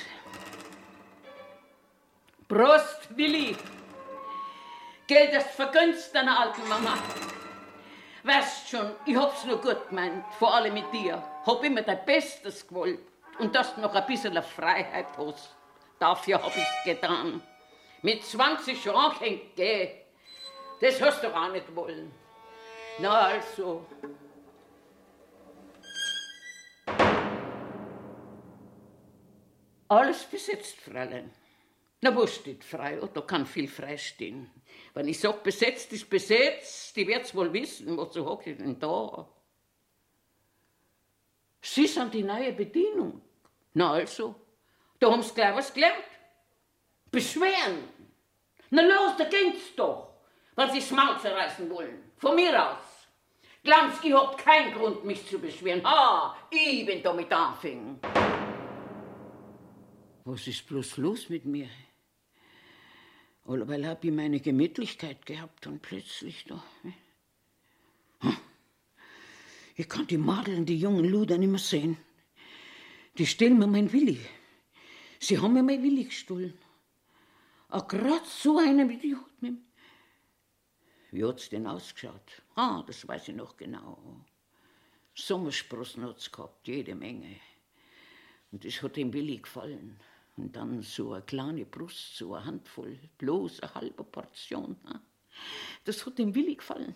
Prost, 2.48 3.10
Willi! 3.18 3.58
Geld, 5.08 5.34
das 5.34 5.48
vergönst 5.56 6.16
deiner 6.16 6.40
alten 6.40 6.68
Mama. 6.70 6.98
Weißt 8.26 8.70
schon, 8.70 8.92
ich 9.06 9.16
hab's 9.16 9.46
nur 9.46 9.62
gut 9.62 9.88
gemeint, 9.88 10.26
vor 10.40 10.56
allem 10.56 10.74
mit 10.74 10.92
dir. 10.92 11.22
Hab 11.46 11.64
immer 11.64 11.84
dein 11.84 12.04
Bestes 12.06 12.68
gewollt. 12.68 13.00
Und 13.38 13.54
dass 13.54 13.76
du 13.76 13.82
noch 13.82 13.94
ein 13.94 14.06
bisschen 14.08 14.42
Freiheit 14.42 15.06
hast. 15.16 15.56
Dafür 16.00 16.42
hab 16.42 16.58
ich's 16.58 16.84
getan. 16.84 17.44
Mit 18.02 18.26
20 18.26 18.84
Jahren 18.84 19.42
geh. 19.56 19.92
Das 20.82 21.00
hast 21.04 21.22
du 21.22 21.28
auch 21.28 21.52
nicht 21.52 21.76
wollen. 21.76 22.12
Na 22.98 23.28
also. 23.28 23.86
Alles 29.88 30.24
besetzt, 30.24 30.78
Fräulein. 30.78 31.32
Na, 32.06 32.16
wo 32.16 32.28
steht 32.28 32.64
frei? 32.64 33.02
Oh, 33.02 33.08
da 33.08 33.22
kann 33.22 33.48
viel 33.48 33.68
frei 33.68 33.98
stehen. 33.98 34.52
Wenn 34.94 35.08
ich 35.08 35.20
sag, 35.20 35.42
besetzt 35.42 35.92
ist 35.92 36.08
besetzt, 36.08 36.96
die 36.96 37.08
wird's 37.08 37.34
wohl 37.34 37.52
wissen, 37.52 37.98
wozu 37.98 38.24
hock 38.24 38.46
ich 38.46 38.58
denn 38.58 38.78
da? 38.78 39.28
Sie 41.62 41.88
sind 41.88 42.14
die 42.14 42.22
neue 42.22 42.54
Bedienung. 42.54 43.24
Na 43.74 43.94
also, 43.94 44.36
da 45.00 45.12
haben 45.12 45.24
sie 45.24 45.34
gleich 45.34 45.56
was 45.56 45.74
gelernt. 45.74 46.12
Beschweren. 47.10 47.90
Na 48.70 48.84
los, 48.84 49.18
da 49.18 49.24
geht's 49.24 49.74
doch, 49.76 50.10
weil 50.54 50.70
sie 50.74 50.82
das 50.82 50.92
Maul 50.92 51.20
zerreißen 51.20 51.68
wollen. 51.72 52.12
Von 52.18 52.36
mir 52.36 52.54
aus. 52.70 53.08
Glanski 53.64 54.12
hat 54.12 54.38
keinen 54.38 54.76
Grund, 54.76 55.04
mich 55.06 55.28
zu 55.28 55.40
beschweren. 55.40 55.84
Ha, 55.84 56.38
ich 56.52 56.86
bin 56.86 57.02
damit 57.02 57.34
anfing. 57.34 58.00
Was 60.24 60.46
ist 60.46 60.68
bloß 60.68 60.98
los 60.98 61.30
mit 61.30 61.46
mir? 61.46 61.70
Allerweil 63.46 63.88
hab 63.88 64.04
ich 64.04 64.12
meine 64.12 64.40
Gemütlichkeit 64.40 65.26
gehabt 65.26 65.68
und 65.68 65.82
plötzlich 65.82 66.46
da. 66.46 66.64
Hm? 66.82 66.94
Ich 69.76 69.90
kann 69.90 70.08
die 70.08 70.18
Madeln, 70.18 70.66
die 70.66 70.80
jungen 70.80 71.06
Luder 71.06 71.38
nicht 71.38 71.50
mehr 71.50 71.60
sehen. 71.60 71.98
Die 73.18 73.26
stellen 73.26 73.60
mir 73.60 73.68
mein 73.68 73.92
Willi. 73.92 74.20
Sie 75.20 75.38
haben 75.38 75.54
mir 75.54 75.64
mein 75.64 75.84
Willi 75.84 76.06
gestohlen. 76.06 76.58
Auch 77.70 77.88
grad 77.88 78.26
so 78.26 78.58
einer 78.58 78.88
wie 78.90 78.98
die 78.98 79.16
hat 79.16 79.42
mit 79.42 79.58
Wie 81.12 81.24
hat's 81.24 81.50
denn 81.50 81.68
ausgeschaut? 81.68 82.42
Ah, 82.56 82.84
das 82.88 83.08
weiß 83.08 83.28
ich 83.28 83.36
noch 83.36 83.58
genau. 83.58 84.26
Sommersprossen 85.14 86.04
hat's 86.04 86.32
gehabt, 86.32 86.68
jede 86.68 86.96
Menge. 86.96 87.36
Und 88.52 88.66
das 88.66 88.82
hat 88.82 88.96
dem 88.96 89.14
Willi 89.14 89.38
gefallen. 89.38 90.00
Und 90.38 90.56
dann 90.56 90.82
so 90.82 91.14
eine 91.14 91.22
kleine 91.22 91.66
Brust, 91.66 92.18
so 92.18 92.34
eine 92.34 92.46
Handvoll, 92.46 93.00
bloß 93.18 93.62
eine 93.62 93.76
halbe 93.76 94.04
Portion. 94.04 94.76
Das 95.86 96.06
hat 96.06 96.18
dem 96.18 96.36
Willi 96.36 96.56
gefallen. 96.56 96.96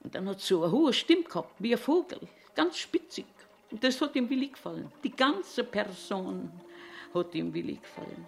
Und 0.00 0.14
dann 0.14 0.28
hat 0.28 0.40
so 0.40 0.62
eine 0.62 0.72
hohe 0.72 0.92
Stimme 0.92 1.24
gehabt, 1.24 1.54
wie 1.58 1.74
ein 1.74 1.78
Vogel, 1.78 2.20
ganz 2.54 2.78
spitzig. 2.78 3.26
Und 3.70 3.82
das 3.84 4.00
hat 4.00 4.16
ihm 4.16 4.28
Willi 4.30 4.48
gefallen. 4.48 4.90
Die 5.04 5.14
ganze 5.14 5.62
Person 5.64 6.50
hat 7.14 7.34
ihm 7.34 7.52
Willi 7.52 7.76
gefallen. 7.76 8.24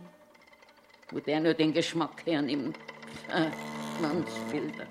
Wo 1.10 1.18
der 1.18 1.40
nur 1.40 1.54
den 1.54 1.72
Geschmack 1.72 2.24
hernimmt. 2.26 2.78
Mannsbilder. 4.00 4.86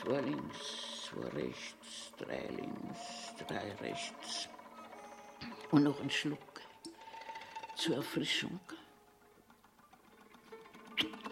Zwei 0.00 0.20
links, 0.20 1.04
zwei 1.04 1.28
rechts, 1.28 2.12
drei 2.18 2.48
links, 2.48 3.34
drei 3.46 3.72
rechts. 3.80 4.48
Und 5.70 5.84
noch 5.84 6.00
ein 6.00 6.10
Schluck 6.10 6.38
zur 7.76 7.96
Erfrischung. 7.96 8.58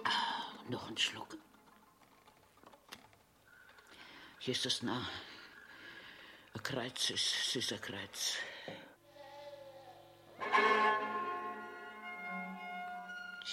Ah, 0.05 0.53
noch 0.69 0.89
ein 0.89 0.97
Schluck. 0.97 1.37
Jesus, 4.41 4.83
na, 4.83 5.09
ein 6.53 6.63
Kreuz 6.63 7.11
ist, 7.11 7.35
es 7.35 7.57
ist 7.57 7.73
ein 7.73 7.81
Kreuz. 7.81 8.37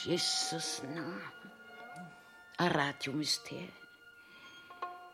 Jesus, 0.03 0.83
na, 0.93 1.17
ein 2.57 2.71
Radiomyster. 2.71 3.69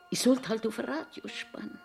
Ich 0.09 0.19
sollte 0.19 0.49
halt 0.49 0.65
auf 0.65 0.79
Radio 0.79 1.27
spannen. 1.27 1.79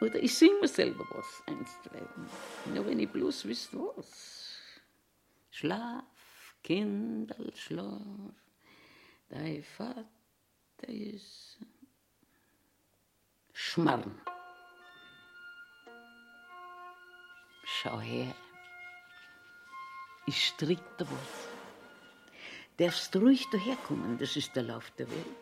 Oder 0.00 0.22
ich 0.22 0.34
singe 0.34 0.60
mir 0.60 0.68
selber 0.68 1.04
was 1.10 1.42
einstweilen. 1.46 2.28
Nur 2.74 2.86
wenn 2.86 2.98
ich 2.98 3.10
bloß 3.10 3.44
wüsste, 3.44 3.78
was. 3.96 4.56
Schlaf, 5.50 6.54
Kinderl, 6.62 7.52
schlaf, 7.54 8.00
dein 9.28 9.62
Vater 9.62 10.06
ist 10.86 11.58
Schmarrn. 13.52 14.20
Schau 17.64 18.00
her, 18.00 18.34
ich 20.26 20.46
strick 20.46 20.82
da 20.96 21.04
was. 21.04 21.48
Darfst 22.78 23.14
ruhig 23.16 23.46
daherkommen, 23.50 24.16
das 24.16 24.36
ist 24.36 24.56
der 24.56 24.62
Lauf 24.62 24.90
der 24.92 25.10
Welt. 25.10 25.36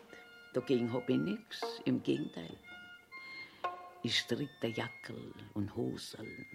Dagegen 0.53 0.91
hab 0.91 1.09
ich 1.09 1.17
nichts, 1.17 1.61
im 1.85 2.03
Gegenteil. 2.03 2.57
Ich 4.01 4.17
strick 4.17 4.49
der 4.61 4.69
Jackel 4.69 5.33
und 5.55 5.75
Hoseln. 5.75 6.45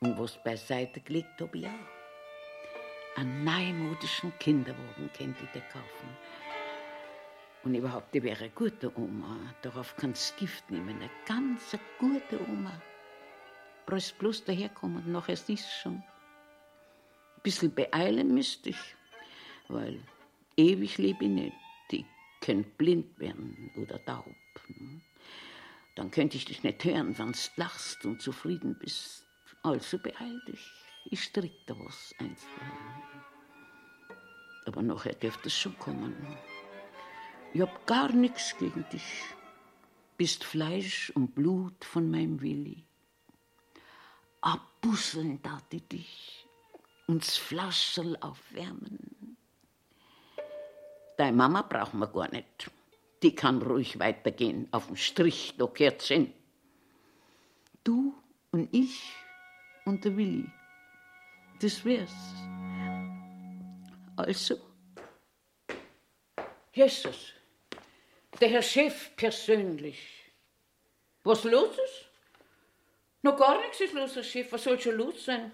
Und 0.00 0.18
was 0.18 0.42
beiseite 0.44 1.00
gelegt 1.00 1.40
hab 1.40 1.54
ich 1.54 1.66
auch. 1.66 3.16
Einen 3.16 3.44
neumodischen 3.44 4.30
Kinderwagen 4.38 5.10
könnt 5.16 5.40
ihr 5.40 5.48
dir 5.54 5.66
kaufen. 5.72 6.08
Und 7.64 7.74
überhaupt, 7.74 8.14
die 8.14 8.22
wäre 8.22 8.44
eine 8.44 8.50
gute 8.50 8.94
Oma. 8.98 9.38
Darauf 9.62 9.96
kannst 9.96 10.34
du 10.34 10.40
Gift 10.40 10.70
nehmen. 10.70 10.96
Eine 10.96 11.10
ganz 11.24 11.74
gute 11.98 12.38
Oma. 12.46 12.78
Brauchst 13.86 14.18
bloß 14.18 14.44
daherkommen 14.44 14.98
und 14.98 15.12
nachher 15.12 15.36
siehst 15.36 15.64
du 15.64 15.82
schon. 15.82 15.94
Ein 15.94 17.42
bisschen 17.42 17.74
beeilen 17.74 18.34
müsste 18.34 18.70
ich, 18.70 18.96
weil 19.68 19.98
ewig 20.58 20.98
lebe 20.98 21.24
ich 21.24 21.30
nicht. 21.30 21.56
Die 21.90 22.04
könnt 22.42 22.76
blind 22.76 23.18
werden 23.18 23.70
oder 23.76 24.04
taub. 24.04 24.26
Dann 25.96 26.12
könnte 26.12 26.36
ich 26.36 26.44
dich 26.44 26.62
nicht 26.62 26.84
hören, 26.84 27.18
wenn 27.18 27.32
du 27.32 27.38
lachst 27.56 28.04
und 28.04 28.22
zufrieden 28.22 28.78
bist. 28.78 29.24
Also 29.62 29.98
beeil 29.98 30.40
dich, 30.46 30.70
ich 31.06 31.24
strick 31.24 31.66
da 31.66 31.74
was 31.78 32.14
einstweilen. 32.18 33.02
Aber 34.66 34.82
nachher 34.82 35.14
dürfte 35.14 35.48
es 35.48 35.58
schon 35.58 35.76
kommen. 35.78 36.14
Ich 37.52 37.60
hab 37.60 37.86
gar 37.86 38.12
nichts 38.12 38.56
gegen 38.58 38.84
dich. 38.92 39.24
Bist 40.16 40.44
Fleisch 40.44 41.10
und 41.10 41.34
Blut 41.34 41.84
von 41.84 42.10
meinem 42.10 42.40
Willi. 42.40 42.84
Abbusseln 44.40 45.42
tat 45.42 45.64
ich 45.72 45.88
dich 45.88 46.46
und's 47.06 47.36
Flascherl 47.36 48.16
aufwärmen. 48.20 49.36
Deine 51.16 51.36
Mama 51.36 51.62
brauchen 51.62 52.00
wir 52.00 52.08
gar 52.08 52.30
nicht. 52.30 52.70
Die 53.26 53.34
kann 53.34 53.60
ruhig 53.60 53.98
weitergehen, 53.98 54.68
auf 54.70 54.86
dem 54.86 54.94
Strich, 54.94 55.54
da 55.58 55.66
kehrt's 55.66 56.06
hin. 56.06 56.32
Du 57.82 58.14
und 58.52 58.72
ich 58.72 59.16
und 59.84 60.04
der 60.04 60.16
Willi, 60.16 60.48
das 61.60 61.84
wär's. 61.84 62.14
Also, 64.14 64.54
Jesus, 66.72 67.32
der 68.40 68.48
Herr 68.48 68.62
Chef 68.62 69.16
persönlich. 69.16 69.98
Was 71.24 71.42
los 71.42 71.76
ist? 71.76 72.08
Noch 73.22 73.36
gar 73.36 73.60
nichts 73.60 73.80
ist 73.80 73.94
los, 73.94 74.14
Herr 74.14 74.22
Chef. 74.22 74.52
Was 74.52 74.62
soll 74.62 74.78
schon 74.78 74.94
los 74.94 75.24
sein? 75.24 75.50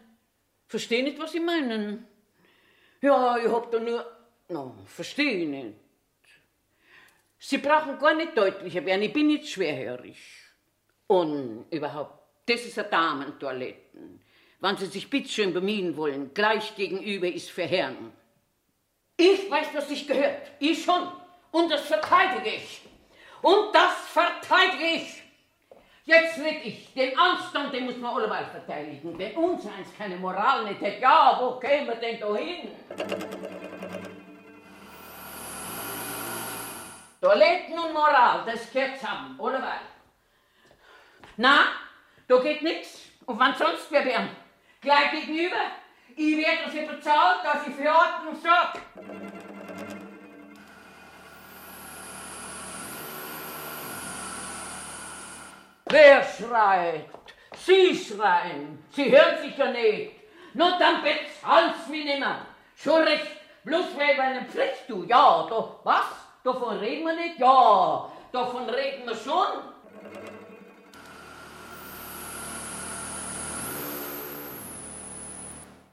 Versteh 0.66 1.00
nicht, 1.00 1.18
was 1.18 1.32
Sie 1.32 1.40
meinen. 1.40 2.06
Ja, 3.00 3.38
ich 3.38 3.50
hab 3.50 3.72
da 3.72 3.80
nur. 3.80 4.04
No, 4.50 4.76
verstehe 4.84 5.48
nicht. 5.48 5.81
Sie 7.44 7.58
brauchen 7.58 7.98
gar 7.98 8.14
nicht 8.14 8.38
deutlicher 8.38 8.84
werden, 8.86 9.02
ich 9.02 9.12
bin 9.12 9.26
nicht 9.26 9.48
schwerhörig. 9.48 10.16
Und 11.08 11.66
überhaupt, 11.72 12.16
das 12.46 12.64
ist 12.64 12.78
eine 12.78 12.88
Damentoiletten. 12.88 14.22
Wenn 14.60 14.76
Sie 14.76 14.86
sich 14.86 15.10
bitteschön 15.10 15.52
bemühen 15.52 15.96
wollen, 15.96 16.32
gleich 16.34 16.76
gegenüber 16.76 17.26
ist 17.26 17.50
für 17.50 17.64
Herren. 17.64 18.12
Ich 19.16 19.50
weiß, 19.50 19.66
was 19.74 19.88
sich 19.88 20.06
gehört. 20.06 20.52
Ich 20.60 20.84
schon. 20.84 21.08
Und 21.50 21.68
das 21.68 21.80
verteidige 21.80 22.48
ich. 22.48 22.82
Und 23.42 23.74
das 23.74 23.92
verteidige 24.12 25.02
ich. 25.02 25.22
Jetzt 26.04 26.38
red 26.38 26.64
ich. 26.64 26.94
Den 26.94 27.18
Anstand, 27.18 27.74
den 27.74 27.86
muss 27.86 27.96
man 27.96 28.14
alleweil 28.14 28.46
verteidigen. 28.46 29.18
Denn 29.18 29.36
uns 29.36 29.66
eins 29.66 29.88
keine 29.98 30.14
Moral 30.16 30.64
nicht 30.64 30.80
hat. 30.80 31.00
Ja, 31.00 31.38
wo 31.40 31.58
kämen 31.58 31.88
wir 31.88 31.96
denn 31.96 32.20
da 32.20 32.36
hin? 32.36 32.68
Toiletten 37.22 37.78
und 37.78 37.92
Moral, 37.92 38.42
das 38.44 38.68
gehört 38.72 38.98
zusammen, 38.98 39.38
alleweil. 39.40 39.78
Na, 41.36 41.66
da 42.26 42.38
geht 42.40 42.62
nix. 42.62 43.02
Und 43.26 43.38
wann 43.38 43.54
sonst 43.54 43.92
wir 43.92 44.04
werden? 44.04 44.30
Gleich 44.80 45.12
gegenüber. 45.12 45.70
Ich 46.16 46.36
werde 46.36 46.64
dafür 46.64 46.88
bezahlt, 46.88 47.44
dass 47.44 47.64
ich 47.68 47.74
für 47.76 47.88
Ordnung 47.88 48.34
sorge. 48.34 48.80
Wer 55.84 56.24
schreit? 56.24 57.06
Sie 57.56 57.96
schreien. 57.96 58.84
Sie 58.90 59.12
hören 59.12 59.38
sich 59.42 59.56
ja 59.56 59.70
nicht. 59.70 60.12
Nur 60.54 60.76
dann 60.76 61.04
bezahlt's 61.04 61.86
mich 61.86 62.04
nimmer. 62.04 62.46
Schon 62.74 63.04
recht. 63.04 63.28
Bloß 63.62 63.96
weil 63.96 64.16
wir 64.16 64.24
eine 64.24 64.44
Pflicht 64.46 64.88
du. 64.88 65.04
Ja, 65.04 65.46
da, 65.48 65.76
was? 65.84 66.21
Davon 66.44 66.78
reden 66.78 67.06
wir 67.06 67.14
nicht? 67.14 67.38
Ja, 67.38 68.10
davon 68.32 68.68
reden 68.68 69.06
wir 69.06 69.14
schon. 69.14 69.72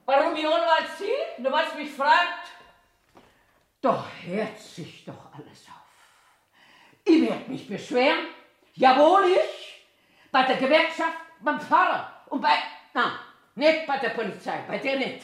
Warum 0.05 0.35
ich 0.35 0.45
unweit 0.45 0.89
Sie? 0.97 1.43
Weil 1.43 1.65
es 1.67 1.75
mich 1.75 1.91
fragt. 1.91 2.49
Da 3.79 4.03
hört 4.23 4.57
sich 4.57 5.05
doch 5.05 5.31
alles 5.33 5.67
auf. 5.67 7.05
Ich 7.05 7.21
werde 7.21 7.49
mich 7.49 7.67
beschweren. 7.67 8.25
Jawohl, 8.73 9.25
ich. 9.25 9.85
Bei 10.31 10.43
der 10.43 10.57
Gewerkschaft, 10.57 11.17
beim 11.41 11.61
Pfarrer 11.61 12.11
und 12.27 12.41
bei. 12.41 12.57
Na, 12.93 13.19
nicht 13.53 13.85
bei 13.85 13.97
der 13.99 14.09
Polizei, 14.09 14.63
bei 14.67 14.79
der 14.79 14.97
nicht. 14.97 15.21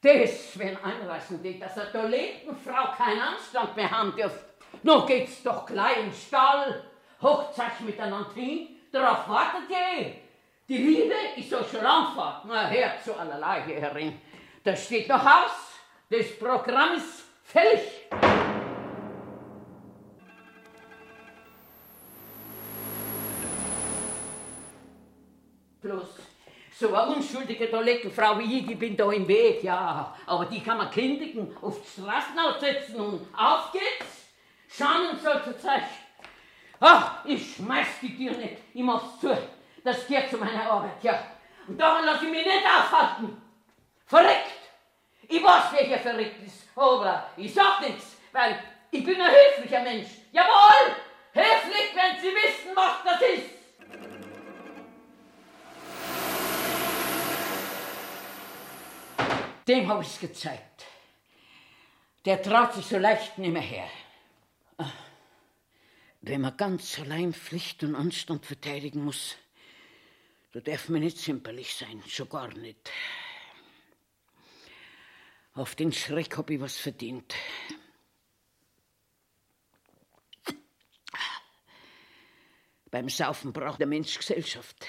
Das, 0.00 0.58
wenn 0.58 0.76
einreißen 0.76 1.42
die, 1.42 1.58
dass 1.58 1.78
eine 1.78 1.90
Toilettenfrau 1.90 2.92
keinen 2.96 3.20
Anstand 3.20 3.74
mehr 3.76 3.90
haben 3.90 4.14
dürft. 4.14 4.47
Noch 4.82 5.06
geht's 5.06 5.42
doch 5.42 5.66
gleich 5.66 5.98
im 5.98 6.12
Stall. 6.12 6.84
Hochzeit 7.20 7.80
miteinander 7.80 8.32
hin. 8.34 8.68
Darauf 8.92 9.28
wartet 9.28 9.68
ihr. 9.70 10.14
Die 10.68 10.78
Liebe 10.78 11.14
ist 11.36 11.50
so 11.50 11.58
schon 11.58 11.80
fort. 12.14 12.44
Na, 12.44 12.68
hört 12.68 13.02
zu 13.02 13.14
allerlei, 13.18 13.62
Herrin. 13.62 14.20
Das 14.62 14.84
steht 14.84 15.08
noch 15.08 15.24
aus. 15.24 15.78
Das 16.10 16.38
Programm 16.38 16.94
ist 16.96 17.24
fällig. 17.42 17.80
Bloß 25.80 26.08
so 26.78 26.94
eine 26.94 27.16
unschuldige 27.16 27.70
Toilettenfrau 27.70 28.38
wie 28.38 28.58
ich, 28.58 28.66
die 28.66 28.74
bin 28.74 28.96
da 28.96 29.10
im 29.10 29.26
Weg, 29.26 29.64
ja. 29.64 30.14
Aber 30.26 30.44
die 30.44 30.60
kann 30.60 30.78
man 30.78 30.90
kündigen, 30.90 31.56
auf 31.60 31.80
die 31.82 32.00
Straßen 32.00 32.38
aussetzen 32.38 33.00
und 33.00 33.26
auf 33.36 33.72
geht's. 33.72 34.17
Schauen 34.78 35.18
soll 35.20 35.42
zur 35.42 35.58
Zeit. 35.58 35.82
Ach, 36.78 37.24
ich 37.24 37.56
schmeiß 37.56 37.88
die 38.00 38.16
Tür 38.16 38.36
nicht, 38.36 38.58
ich 38.72 38.82
mach's 38.82 39.18
zu. 39.20 39.36
Das 39.82 40.06
gehört 40.06 40.30
zu 40.30 40.36
meiner 40.36 40.70
Arbeit, 40.70 41.02
ja. 41.02 41.20
Und 41.66 41.76
daran 41.78 42.04
lasse 42.04 42.26
ich 42.26 42.30
mich 42.30 42.46
nicht 42.46 42.64
aufhalten. 42.64 43.42
Verreckt! 44.06 44.52
Ich 45.22 45.42
weiß, 45.42 45.64
wer 45.72 45.84
hier 45.84 45.98
verrückt 45.98 46.46
ist, 46.46 46.68
aber 46.76 47.26
ich 47.36 47.52
sag 47.52 47.80
nichts, 47.80 48.16
weil 48.30 48.62
ich 48.92 49.04
bin 49.04 49.20
ein 49.20 49.32
höflicher 49.32 49.80
Mensch. 49.80 50.10
Jawohl! 50.30 50.94
Höflich, 51.32 51.94
wenn 51.94 52.20
Sie 52.20 52.28
wissen, 52.28 52.76
was 52.76 53.02
das 53.04 53.20
ist. 53.22 53.50
Dem 59.66 59.88
habe 59.88 60.02
ich's 60.02 60.20
gezeigt. 60.20 60.84
Der 62.24 62.40
traut 62.40 62.74
sich 62.74 62.86
so 62.86 62.96
leicht 62.96 63.36
nicht 63.38 63.52
mehr 63.52 63.60
her. 63.60 63.88
Wenn 66.20 66.40
man 66.40 66.56
ganz 66.56 66.98
allein 66.98 67.32
Pflicht 67.32 67.84
und 67.84 67.94
Anstand 67.94 68.44
verteidigen 68.44 69.04
muss, 69.04 69.36
da 70.52 70.60
darf 70.60 70.88
man 70.88 71.00
nicht 71.00 71.18
zimperlich 71.18 71.74
sein, 71.74 72.02
schon 72.06 72.28
gar 72.28 72.48
nicht. 72.48 72.90
Auf 75.52 75.74
den 75.74 75.92
Schreck 75.92 76.36
hab 76.36 76.50
ich 76.50 76.60
was 76.60 76.76
verdient. 76.76 77.34
Beim 82.90 83.08
Saufen 83.08 83.52
braucht 83.52 83.80
der 83.80 83.86
Mensch 83.86 84.16
Gesellschaft. 84.16 84.86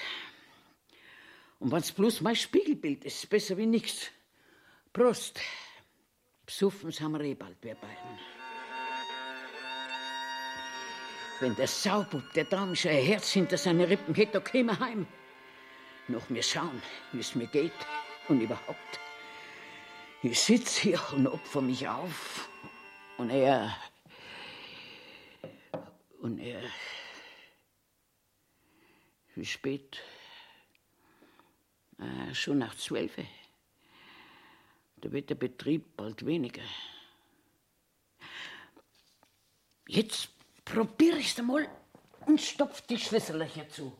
Und 1.58 1.70
wenn's 1.70 1.92
bloß 1.92 2.22
mein 2.22 2.36
Spiegelbild 2.36 3.04
ist, 3.04 3.28
besser 3.28 3.56
wie 3.58 3.66
nix. 3.66 4.10
Prost. 4.92 5.38
Besoffen 6.46 6.90
sind 6.90 7.12
wir 7.12 7.20
eh 7.20 7.34
bald, 7.34 7.62
wir 7.62 7.74
beiden. 7.74 8.39
Wenn 11.40 11.56
der 11.56 11.68
Saubub, 11.68 12.22
der 12.34 12.44
Dame 12.44 12.76
schon 12.76 12.90
ein 12.90 13.02
Herz 13.02 13.32
hinter 13.32 13.56
seine 13.56 13.88
Rippen 13.88 14.14
hätte, 14.14 14.32
da 14.32 14.40
käme 14.40 14.72
er 14.72 14.80
heim. 14.80 15.06
Noch 16.08 16.28
mir 16.28 16.42
schauen, 16.42 16.82
wie 17.12 17.20
es 17.20 17.34
mir 17.34 17.46
geht 17.46 17.72
und 18.28 18.42
überhaupt. 18.42 19.00
Ich 20.22 20.38
sitz 20.38 20.76
hier 20.76 21.00
und 21.12 21.26
opfer 21.26 21.62
mich 21.62 21.88
auf. 21.88 22.50
Und 23.16 23.30
er. 23.30 23.74
Und 26.20 26.38
er. 26.40 26.60
Wie 29.34 29.46
spät? 29.46 30.02
Äh, 31.98 32.34
schon 32.34 32.58
nach 32.58 32.74
zwölf. 32.74 33.16
Da 34.96 35.10
wird 35.10 35.30
der 35.30 35.36
Betrieb 35.36 35.96
bald 35.96 36.26
weniger. 36.26 36.64
Jetzt 39.86 40.28
probier 40.72 41.16
ich's 41.16 41.38
einmal 41.38 41.68
und 42.26 42.40
stopf 42.40 42.80
die 42.82 42.98
Schlüssellöcher 42.98 43.68
zu. 43.68 43.96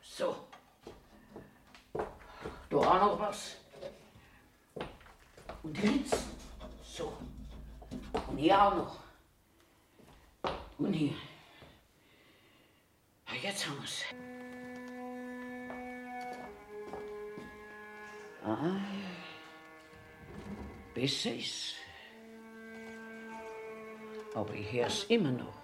So. 0.00 0.36
Da 2.70 2.76
auch 2.76 3.00
noch 3.00 3.20
was. 3.20 3.56
Und 5.62 5.82
links. 5.82 6.10
So. 6.84 7.12
Und 8.28 8.38
hier 8.38 8.62
auch 8.62 8.74
noch. 8.74 8.96
Und 10.78 10.92
hier. 10.92 11.14
Ja, 13.28 13.34
jetzt 13.42 13.66
haben 13.66 13.78
wir's. 13.80 14.04
Ah, 18.44 18.80
besser 20.94 21.34
ist. 21.34 21.85
Aber 24.36 24.52
ich 24.52 24.70
hör's 24.70 25.04
immer 25.04 25.32
noch. 25.32 25.54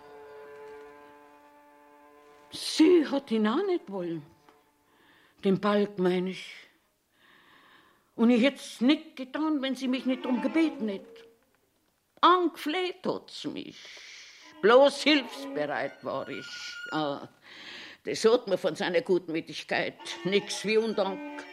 Sie 2.50 3.06
hat 3.06 3.30
ihn 3.30 3.46
auch 3.46 3.64
nicht 3.66 3.90
wollen. 3.90 4.24
Den 5.44 5.60
Balk, 5.60 5.98
meine 5.98 6.30
ich. 6.30 6.54
Und 8.16 8.30
ich 8.30 8.42
hätt's 8.42 8.80
nicht 8.80 9.16
getan, 9.16 9.60
wenn 9.60 9.76
sie 9.76 9.88
mich 9.88 10.06
nicht 10.06 10.24
drum 10.24 10.40
gebeten 10.40 10.88
hätte. 10.88 11.22
Angefleht 12.22 13.06
hat's 13.06 13.44
mich. 13.44 13.78
Bloß 14.62 15.02
hilfsbereit 15.02 16.02
war 16.02 16.28
ich. 16.28 16.46
Ah, 16.92 17.28
das 18.04 18.24
hat 18.24 18.46
mir 18.48 18.56
von 18.56 18.74
seiner 18.74 19.02
Gutmütigkeit 19.02 19.98
nix 20.24 20.64
wie 20.64 20.78
Undank. 20.78 21.44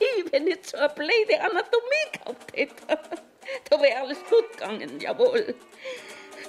Die, 0.00 0.32
wenn 0.32 0.46
ich 0.46 0.66
so 0.66 0.76
eine 0.76 0.90
blöde 0.90 1.40
Anatomie 1.40 2.12
gehabt 2.12 2.54
hätte, 2.54 3.22
da 3.70 3.80
wäre 3.80 4.00
alles 4.00 4.18
gut 4.28 4.52
gegangen, 4.52 5.00
jawohl. 5.00 5.54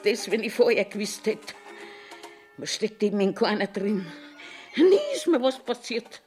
Das, 0.04 0.30
wenn 0.32 0.44
ich 0.44 0.54
vorher 0.54 0.86
gewusst 0.86 1.26
hätte. 1.26 1.54
Man 2.58 2.68
steckt 2.68 3.04
eben 3.04 3.20
in 3.20 3.36
keiner 3.36 3.68
drin. 3.68 4.06
Nie 4.76 5.00
ist 5.14 5.28
mir 5.28 5.42
was 5.42 5.60
passiert. 5.60 6.22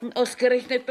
Und 0.00 0.16
ausgerechnet 0.16 0.84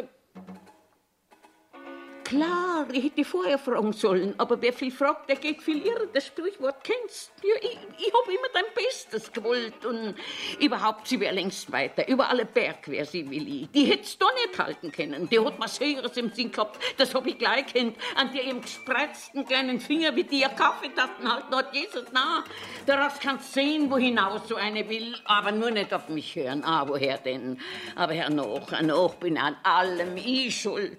Klar, 2.24 2.88
ich 2.92 3.04
hätte 3.04 3.24
vorher 3.26 3.60
fragen 3.60 3.94
sollen, 3.94 4.34
aber 4.40 4.60
wer 4.60 4.74
viel 4.74 4.92
fragt, 4.92 5.30
der 5.30 5.36
geht 5.36 5.62
viel 5.62 5.86
irre. 5.86 6.08
Das 6.12 6.26
Sprichwort 6.26 6.84
kennst 6.84 7.32
ja, 7.44 7.54
Ich, 7.62 7.78
habe 8.14 8.34
immer 8.34 8.48
dein 8.54 8.64
Bestes 8.76 9.32
gewollt 9.32 9.86
und 9.86 10.16
überhaupt, 10.60 11.08
sie 11.08 11.20
wäre 11.20 11.34
längst 11.34 11.72
weiter. 11.72 12.08
Über 12.08 12.30
alle 12.30 12.46
Berg 12.46 12.88
wäre 12.88 13.06
sie, 13.06 13.30
Willi. 13.30 13.68
Die 13.74 13.86
hätt's 13.86 14.18
doch 14.18 14.32
nicht 14.34 14.58
halten 14.58 14.92
können. 14.92 15.30
Die 15.30 15.40
hat 15.40 15.60
was 15.60 15.80
Höheres 15.80 16.16
im 16.18 16.32
Sinn 16.32 16.52
gehabt. 16.52 16.80
Das 16.98 17.14
hab 17.14 17.26
ich 17.26 17.38
gleich 17.38 17.68
kennt. 17.68 17.98
An 18.16 18.32
der 18.32 18.44
ihrem 18.44 18.62
gespreizten 18.62 19.46
kleinen 19.46 19.80
Finger, 19.80 20.16
wie 20.16 20.24
die 20.24 20.42
ihr 20.42 20.50
Kaffeetassen 20.50 21.32
halten 21.32 21.56
hat. 21.56 21.74
Jesus, 21.74 22.06
na, 22.12 22.44
daraus 22.86 23.20
kannst 23.20 23.54
sehen, 23.54 23.90
wo 23.90 23.98
hinaus 23.98 24.42
so 24.48 24.56
eine 24.56 24.88
will. 24.90 25.16
Aber 25.26 25.52
nur 25.52 25.72
nicht 25.72 25.94
auf 25.94 26.10
mich 26.10 26.36
hören. 26.36 26.64
Ah, 26.64 26.88
woher 26.88 27.18
denn? 27.18 27.60
Aber 27.96 28.14
Herr 28.14 28.30
noch, 28.30 28.70
noch 28.82 29.16
bin 29.16 29.38
an 29.38 29.56
allem 29.64 30.18
ich 30.18 30.62
schuld. 30.62 30.98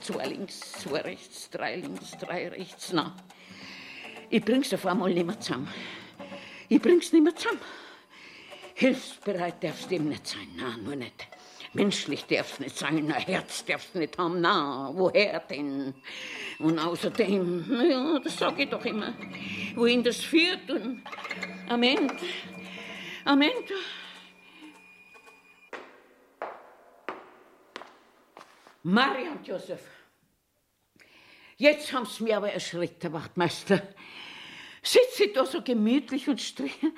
Zwei 0.00 0.26
links, 0.26 0.72
zwei 0.82 1.00
rechts, 1.00 1.48
drei 1.48 1.76
links, 1.76 2.10
drei 2.20 2.48
rechts. 2.48 2.92
Na, 2.92 3.16
ich 4.34 4.44
bring's 4.44 4.74
auf 4.74 4.84
einmal 4.84 5.14
nicht 5.14 5.24
mehr 5.24 5.38
zusammen. 5.38 5.68
Ich 6.68 6.82
bring's 6.82 7.12
nicht 7.12 7.22
mehr 7.22 7.36
zusammen. 7.36 7.60
Hilfsbereit 8.74 9.62
darfst 9.62 9.88
du 9.88 9.94
ihm 9.94 10.08
nicht 10.08 10.26
sein, 10.26 10.48
na, 10.56 10.76
nur 10.76 10.96
nicht. 10.96 11.28
Menschlich 11.72 12.24
darf's 12.26 12.58
nicht 12.58 12.76
sein, 12.76 13.12
ein 13.12 13.22
Herz 13.22 13.64
darf's 13.64 13.94
nicht 13.94 14.18
haben, 14.18 14.40
na, 14.40 14.90
woher 14.92 15.38
denn? 15.38 15.94
Und 16.58 16.80
außerdem, 16.80 17.88
ja, 17.88 18.18
das 18.18 18.36
sag 18.36 18.58
ich 18.58 18.68
doch 18.68 18.84
immer, 18.84 19.14
wohin 19.76 20.02
das 20.02 20.16
führt 20.16 20.68
und 20.68 21.04
am 21.68 21.82
Ende, 21.84 22.16
am 23.24 23.40
Ende 23.40 23.74
Maria 28.82 29.30
und 29.30 29.46
Josef. 29.46 29.80
Jetzt 31.56 31.92
haben 31.92 32.06
sie 32.06 32.24
mir 32.24 32.36
aber 32.36 32.52
erschreckt, 32.52 33.04
Herr 33.04 33.12
Wachtmeister. 33.12 33.80
Sitze 34.84 35.24
ich 35.24 35.32
da 35.32 35.46
so 35.46 35.62
gemütlich 35.62 36.28
und 36.28 36.40
striche. 36.40 36.92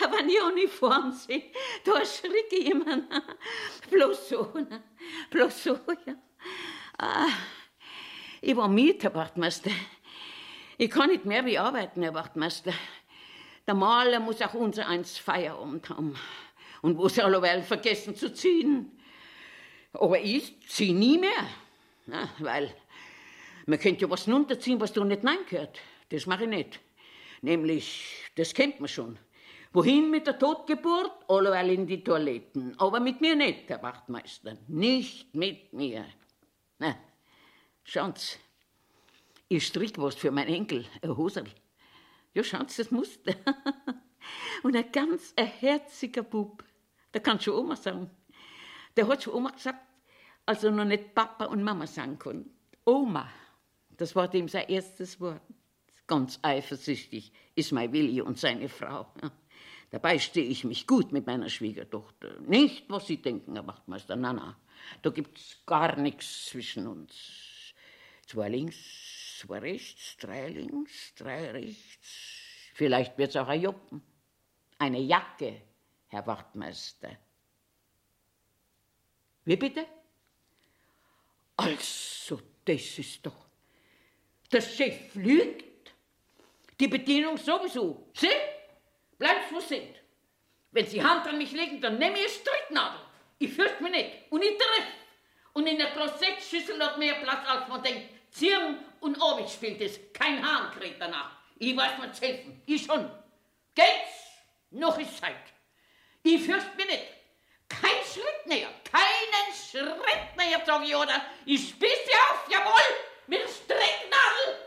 Na, 0.00 0.12
wenn 0.12 0.28
ich 0.28 0.40
Uniform 0.52 1.10
sehe, 1.10 1.50
da 1.84 1.98
erschricke 1.98 2.56
ich 2.56 2.70
immer. 2.70 3.02
Bloß 3.90 4.28
so, 4.28 4.48
na. 4.54 4.80
bloß 5.30 5.64
so, 5.64 5.78
ja. 6.06 6.14
Ah, 6.98 7.26
ich 8.40 8.56
war 8.56 8.68
müde, 8.68 8.98
Herr 9.02 9.14
Wachtmeister. 9.14 9.70
Ich 10.78 10.90
kann 10.90 11.10
nicht 11.10 11.24
mehr 11.24 11.44
wie 11.46 11.58
arbeiten, 11.58 12.02
Herr 12.02 12.14
Wachtmeister. 12.14 12.72
Der 13.66 13.74
Maler 13.74 14.20
muss 14.20 14.40
auch 14.40 14.54
unser 14.54 14.86
eins 14.86 15.18
Feierabend 15.18 15.88
haben. 15.88 16.16
Und 16.80 16.96
wo 16.96 17.08
sie 17.08 17.22
alleweil 17.22 17.62
vergessen 17.62 18.14
zu 18.14 18.32
ziehen. 18.32 19.00
Aber 19.92 20.20
ich 20.20 20.60
zieh 20.68 20.92
nie 20.92 21.18
mehr. 21.18 21.48
Na, 22.06 22.28
weil 22.38 22.72
man 23.66 23.80
könnte 23.80 24.02
ja 24.02 24.10
was 24.10 24.28
runterziehen, 24.28 24.80
was 24.80 24.92
da 24.92 25.02
nicht 25.04 25.24
reingehört. 25.24 25.80
Das 26.08 26.26
mache 26.26 26.44
ich 26.44 26.50
nicht. 26.50 26.80
Nämlich, 27.42 28.30
das 28.36 28.54
kennt 28.54 28.80
man 28.80 28.88
schon. 28.88 29.18
Wohin 29.72 30.10
mit 30.10 30.26
der 30.26 30.38
Totgeburt? 30.38 31.28
Alleweil 31.28 31.70
in 31.70 31.86
die 31.86 32.02
Toiletten. 32.02 32.78
Aber 32.78 33.00
mit 33.00 33.20
mir 33.20 33.34
nicht, 33.34 33.68
Herr 33.68 33.82
Wachtmeister. 33.82 34.56
Nicht 34.68 35.34
mit 35.34 35.72
mir. 35.72 36.06
Na, 36.78 36.96
schauen 37.82 38.14
Sie. 38.16 38.36
Ich 39.48 39.66
strick 39.66 39.98
was 39.98 40.14
für 40.14 40.30
meinen 40.30 40.54
Enkel, 40.54 40.86
ein 41.02 41.16
Hosel. 41.16 41.44
Ja, 42.34 42.42
schauen 42.42 42.68
Sie, 42.68 42.82
das 42.82 42.90
Muster. 42.90 43.34
Und 44.62 44.76
ein 44.76 44.90
ganz 44.90 45.34
ein 45.36 45.46
herziger 45.46 46.22
Bub. 46.22 46.64
Der 47.12 47.20
kann 47.20 47.40
schon 47.40 47.54
Oma 47.54 47.76
sagen. 47.76 48.10
Der 48.96 49.06
hat 49.06 49.22
schon 49.22 49.34
Oma 49.34 49.50
gesagt, 49.50 49.80
als 50.46 50.64
er 50.64 50.70
noch 50.70 50.84
nicht 50.84 51.14
Papa 51.14 51.46
und 51.46 51.62
Mama 51.62 51.86
sagen 51.86 52.18
konnte. 52.18 52.48
Oma, 52.84 53.28
das 53.96 54.14
war 54.14 54.28
dem 54.28 54.48
sein 54.48 54.68
erstes 54.68 55.20
Wort. 55.20 55.42
Ganz 56.06 56.38
eifersüchtig 56.42 57.32
ist 57.54 57.72
mein 57.72 57.92
Willi 57.92 58.20
und 58.20 58.38
seine 58.38 58.68
Frau. 58.68 59.06
Dabei 59.90 60.18
stehe 60.18 60.46
ich 60.46 60.64
mich 60.64 60.86
gut 60.86 61.12
mit 61.12 61.26
meiner 61.26 61.48
Schwiegertochter. 61.48 62.40
Nicht, 62.40 62.90
was 62.90 63.06
Sie 63.06 63.22
denken, 63.22 63.54
Herr 63.54 63.66
Wachtmeister, 63.66 64.16
na, 64.16 64.32
na. 64.32 64.58
Da 65.02 65.10
gibt's 65.10 65.64
gar 65.64 65.96
nichts 65.96 66.46
zwischen 66.46 66.86
uns. 66.86 67.74
Zwei 68.26 68.48
links, 68.48 69.38
zwei 69.38 69.58
rechts, 69.60 70.16
drei 70.16 70.48
links, 70.48 71.14
drei 71.14 71.50
rechts. 71.52 72.08
Vielleicht 72.74 73.16
wird's 73.16 73.36
auch 73.36 73.48
ein 73.48 73.62
Juppen. 73.62 74.02
Eine 74.78 75.00
Jacke, 75.00 75.62
Herr 76.08 76.26
Wachtmeister. 76.26 77.16
Wie 79.44 79.56
bitte? 79.56 79.86
Also, 81.56 82.40
das 82.64 82.98
ist 82.98 83.24
doch. 83.24 83.46
Der 84.50 84.60
Chef 84.60 85.14
lügt. 85.14 85.73
Die 86.80 86.88
Bedienung 86.88 87.36
sowieso. 87.36 88.10
Sie? 88.14 88.28
Bleibt, 89.18 89.52
wo 89.52 89.60
sind. 89.60 89.96
Wenn 90.72 90.86
Sie 90.86 91.02
Hand 91.02 91.26
an 91.26 91.38
mich 91.38 91.52
legen, 91.52 91.80
dann 91.80 91.98
nehme 91.98 92.18
ich 92.18 92.32
Stricknadel. 92.32 93.00
Ich 93.38 93.52
fürchte 93.52 93.82
mich 93.82 93.92
nicht. 93.92 94.10
Und 94.30 94.42
ich 94.42 94.56
treffe. 94.56 94.88
Und 95.52 95.66
in 95.66 95.78
der 95.78 95.92
Krosettschüssel 95.92 96.82
hat 96.82 96.98
mehr 96.98 97.14
Platz, 97.14 97.46
als 97.46 97.68
man 97.68 97.82
denkt. 97.82 98.08
Ziehen 98.30 98.78
und 99.00 99.20
Orbit 99.20 99.48
spielt 99.48 99.80
es. 99.80 100.00
Kein 100.12 100.44
Hahn 100.44 100.72
kriegt 100.72 101.00
danach. 101.00 101.30
Ich 101.58 101.76
weiß 101.76 101.98
mir 101.98 102.10
zu 102.10 102.22
helfen. 102.22 102.60
Ich 102.66 102.84
schon. 102.84 103.08
Geht's? 103.74 104.24
Noch 104.70 104.98
ist 104.98 105.18
Zeit. 105.18 105.36
Ich 106.24 106.42
fürchte 106.42 106.76
mich 106.76 106.86
nicht. 106.86 107.04
Kein 107.68 108.04
Schritt 108.04 108.46
näher, 108.46 108.70
keinen 108.84 109.54
Schritt 109.54 110.36
näher, 110.36 110.62
sag 110.64 110.86
ich, 110.86 110.94
oder? 110.94 111.24
Ich 111.46 111.70
spieß 111.70 111.90
sie 112.06 112.12
auf, 112.12 112.48
jawohl, 112.50 112.82
mit 113.26 113.42
Stricknadel. 113.48 114.63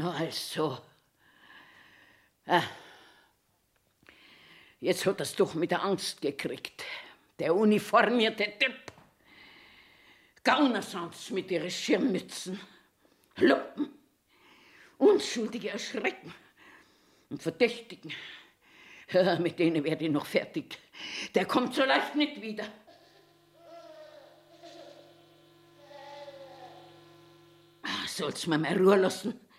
Na 0.00 0.16
also. 0.16 0.78
Ah. 2.46 2.62
Jetzt 4.80 5.04
hat 5.04 5.20
er's 5.20 5.36
doch 5.36 5.52
mit 5.52 5.70
der 5.70 5.84
Angst 5.84 6.22
gekriegt. 6.22 6.82
Der 7.38 7.54
uniformierte 7.54 8.44
Typ. 8.58 8.80
Gaunersans 10.42 11.28
mit 11.28 11.50
ihren 11.50 11.70
Schirmmützen. 11.70 12.58
Lumpen. 13.36 13.90
Unschuldige 14.96 15.68
erschrecken 15.68 16.32
und 17.28 17.42
verdächtigen. 17.42 18.10
Mit 19.38 19.58
denen 19.58 19.84
werde 19.84 20.06
ich 20.06 20.10
noch 20.10 20.24
fertig. 20.24 20.78
Der 21.34 21.44
kommt 21.44 21.74
so 21.74 21.84
leicht 21.84 22.14
nicht 22.14 22.40
wieder. 22.40 22.64
Ah, 27.82 28.06
soll's 28.08 28.46
mir 28.46 28.56
mal 28.56 28.78
Ruhe 28.78 28.96
lassen. 28.96 29.49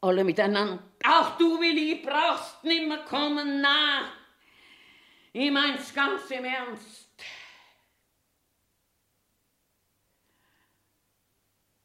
Alle 0.00 0.24
miteinander. 0.24 0.82
Auch 1.04 1.36
du, 1.36 1.60
Willi, 1.60 2.02
brauchst 2.04 2.64
nimmer 2.64 2.98
kommen, 3.04 3.60
na. 3.60 4.12
Ich 5.32 5.50
mein's 5.50 5.94
ganz 5.94 6.30
im 6.30 6.44
Ernst. 6.44 7.08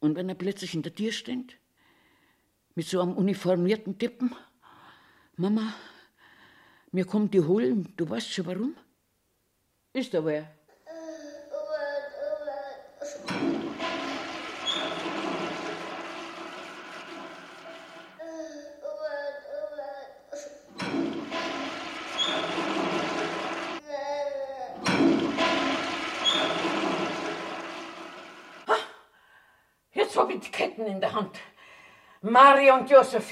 Und 0.00 0.16
wenn 0.16 0.28
er 0.28 0.34
plötzlich 0.34 0.70
hinter 0.70 0.90
dir 0.90 1.12
steht? 1.12 1.58
mit 2.76 2.86
so 2.86 3.00
einem 3.00 3.14
uniformierten 3.16 3.98
Tippen. 3.98 4.34
Mama, 5.36 5.74
mir 6.92 7.06
kommt 7.06 7.32
die 7.32 7.40
holen, 7.40 7.92
du 7.96 8.08
weißt 8.08 8.30
schon 8.30 8.46
warum? 8.46 8.76
Ist 9.94 10.12
da 10.12 10.24
wer? 10.24 10.52
Jetzt 29.92 30.14
hab 30.18 30.30
ich 30.30 30.40
die 30.40 30.50
Hand. 31.16 31.40
Maria 32.20 32.76
und 32.76 32.90
Josef, 32.90 33.26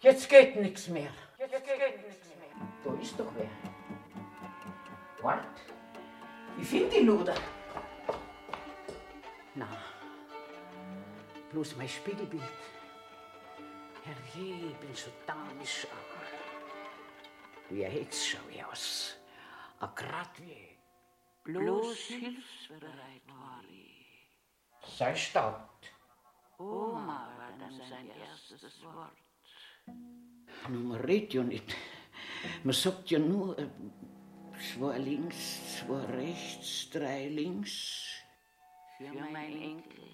jetzt 0.00 0.28
geht 0.28 0.56
nichts 0.56 0.88
mehr. 0.88 1.12
Jetzt 1.38 1.64
geht 1.64 2.06
nichts 2.06 2.28
mehr. 2.40 2.66
Da 2.84 3.00
ist 3.00 3.18
doch 3.18 3.30
wer. 3.36 3.48
Wart, 5.22 5.60
ich 6.60 6.66
finde 6.66 6.90
die 6.90 7.04
Luder. 7.04 7.36
Na, 9.54 9.68
bloß 11.52 11.76
mein 11.76 11.88
Spiegelbild. 11.88 12.42
Herrje, 14.04 14.70
ich 14.70 14.76
bin 14.76 14.94
so 14.94 15.10
damisch. 15.24 15.86
Wie 17.70 17.84
eine 17.86 17.94
Hex 17.94 18.26
schau 18.26 18.48
ich 18.50 18.64
aus. 18.64 19.16
A 19.78 19.86
grad 19.94 20.30
wie 20.40 20.76
Bloß 21.44 21.96
hilfsbereit 21.96 23.22
war 23.28 23.62
ich. 23.70 24.28
sei 24.98 25.14
staubt. 25.14 25.93
Oma 26.58 27.28
war 27.38 27.52
dann 27.58 27.80
sein 27.88 28.10
erstes 28.10 28.82
Wort. 28.82 29.12
Nun, 30.68 30.88
man 30.88 31.00
redet 31.00 31.34
ja 31.34 31.42
nicht. 31.42 31.74
Man 32.62 32.74
sagt 32.74 33.10
ja 33.10 33.18
nur, 33.18 33.58
äh, 33.58 33.68
zwei 34.74 34.98
links, 34.98 35.78
zwei 35.78 36.04
rechts, 36.04 36.90
drei 36.90 37.28
links. 37.28 38.04
Für 38.98 39.12
mein 39.12 39.60
Enkel. 39.60 40.04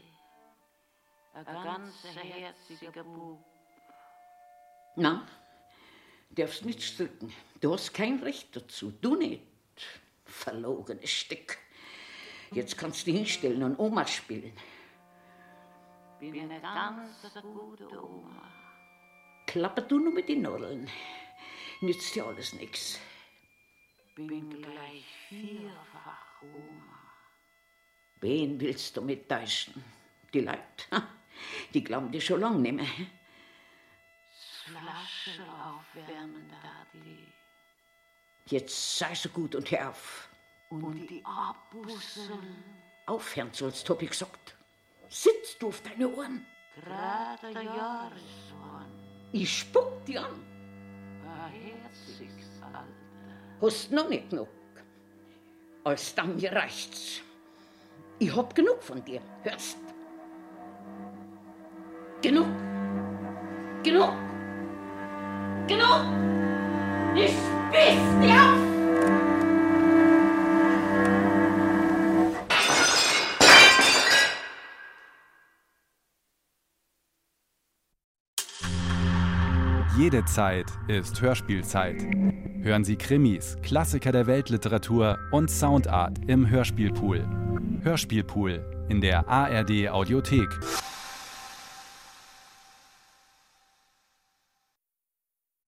Ein 1.35 1.45
ganz 1.45 2.05
herziger 2.05 3.05
Bub. 3.05 3.45
Na, 4.97 5.27
darfst 6.31 6.65
nicht 6.65 6.83
stricken. 6.83 7.33
Du 7.61 7.73
hast 7.73 7.93
kein 7.93 8.19
Recht 8.21 8.57
dazu. 8.57 8.93
Du 9.01 9.15
nicht. 9.17 9.43
Verlogenes 10.25 11.11
Stück. 11.11 11.59
Jetzt 12.53 12.77
kannst 12.77 13.07
du 13.07 13.13
hinstellen 13.13 13.63
und 13.63 13.79
Oma 13.79 14.07
spielen. 14.07 14.53
Bin 16.21 16.39
eine 16.39 16.61
ganz 16.61 17.33
gute 17.41 18.05
Oma. 18.05 18.43
Klapper 19.47 19.81
du 19.83 19.99
nur 19.99 20.13
mit 20.13 20.29
den 20.29 20.43
Nadeln. 20.43 20.87
Nützt 21.81 22.15
dir 22.15 22.27
alles 22.27 22.53
nix. 22.53 23.01
Bin 24.15 24.51
gleich 24.51 25.07
vierfach 25.29 26.43
Oma. 26.43 27.01
Wen 28.21 28.61
willst 28.61 28.99
du 28.99 29.01
mit 29.01 29.31
täuschen? 29.31 29.83
Die 30.35 30.41
Leute, 30.41 30.61
die 31.73 31.83
glauben 31.83 32.13
dir 32.13 32.21
schon 32.21 32.41
lang 32.41 32.61
nicht 32.61 32.75
mehr. 32.75 32.87
Flasche 34.67 35.43
aufwärmen, 35.43 36.51
Daddy. 36.51 37.27
Jetzt 38.47 38.99
sei 38.99 39.15
so 39.15 39.31
gut 39.31 39.55
und 39.55 39.71
hör 39.71 39.89
auf. 39.89 40.29
Und 40.69 41.09
die 41.09 41.25
Abbusseln. 41.25 42.63
Aufhören 43.07 43.53
sollst, 43.53 43.89
hab 43.89 44.03
ich 44.03 44.11
gesagt. 44.11 44.55
Sitzt 45.11 45.61
du 45.61 45.69
auf 45.69 45.83
deine 45.83 46.09
Ohren? 46.09 46.47
Gerade 46.77 47.59
ein 47.59 47.67
Jahreshorn. 47.67 48.87
Ich 49.33 49.59
spuck 49.59 50.05
dir 50.05 50.21
an. 50.21 50.47
Ein 51.25 51.53
herziges 51.53 52.63
Alter. 52.63 52.85
Hast 53.61 53.91
noch 53.91 54.09
nicht 54.09 54.31
genug. 54.31 54.49
Als 55.83 56.15
dann 56.15 56.37
mir 56.37 56.53
reicht's. 56.53 57.21
Ich 58.21 58.35
hab 58.35 58.55
genug 58.55 58.81
von 58.83 59.05
dir, 59.05 59.21
hörst? 59.43 59.79
Genug. 62.23 62.47
Genug. 63.83 64.15
Genug. 65.67 66.05
Ich 67.17 67.35
biss 67.73 68.21
dir 68.21 68.35
auf. 68.35 68.70
Jede 80.13 80.25
Zeit 80.25 80.67
ist 80.89 81.21
Hörspielzeit. 81.21 82.03
Hören 82.63 82.83
Sie 82.83 82.97
Krimis, 82.97 83.57
Klassiker 83.63 84.11
der 84.11 84.27
Weltliteratur 84.27 85.17
und 85.31 85.49
Soundart 85.49 86.19
im 86.27 86.51
Hörspielpool. 86.51 87.25
Hörspielpool 87.85 88.89
in 88.89 89.01
der 89.01 89.29
ARD 89.29 89.89
Audiothek. 89.89 90.49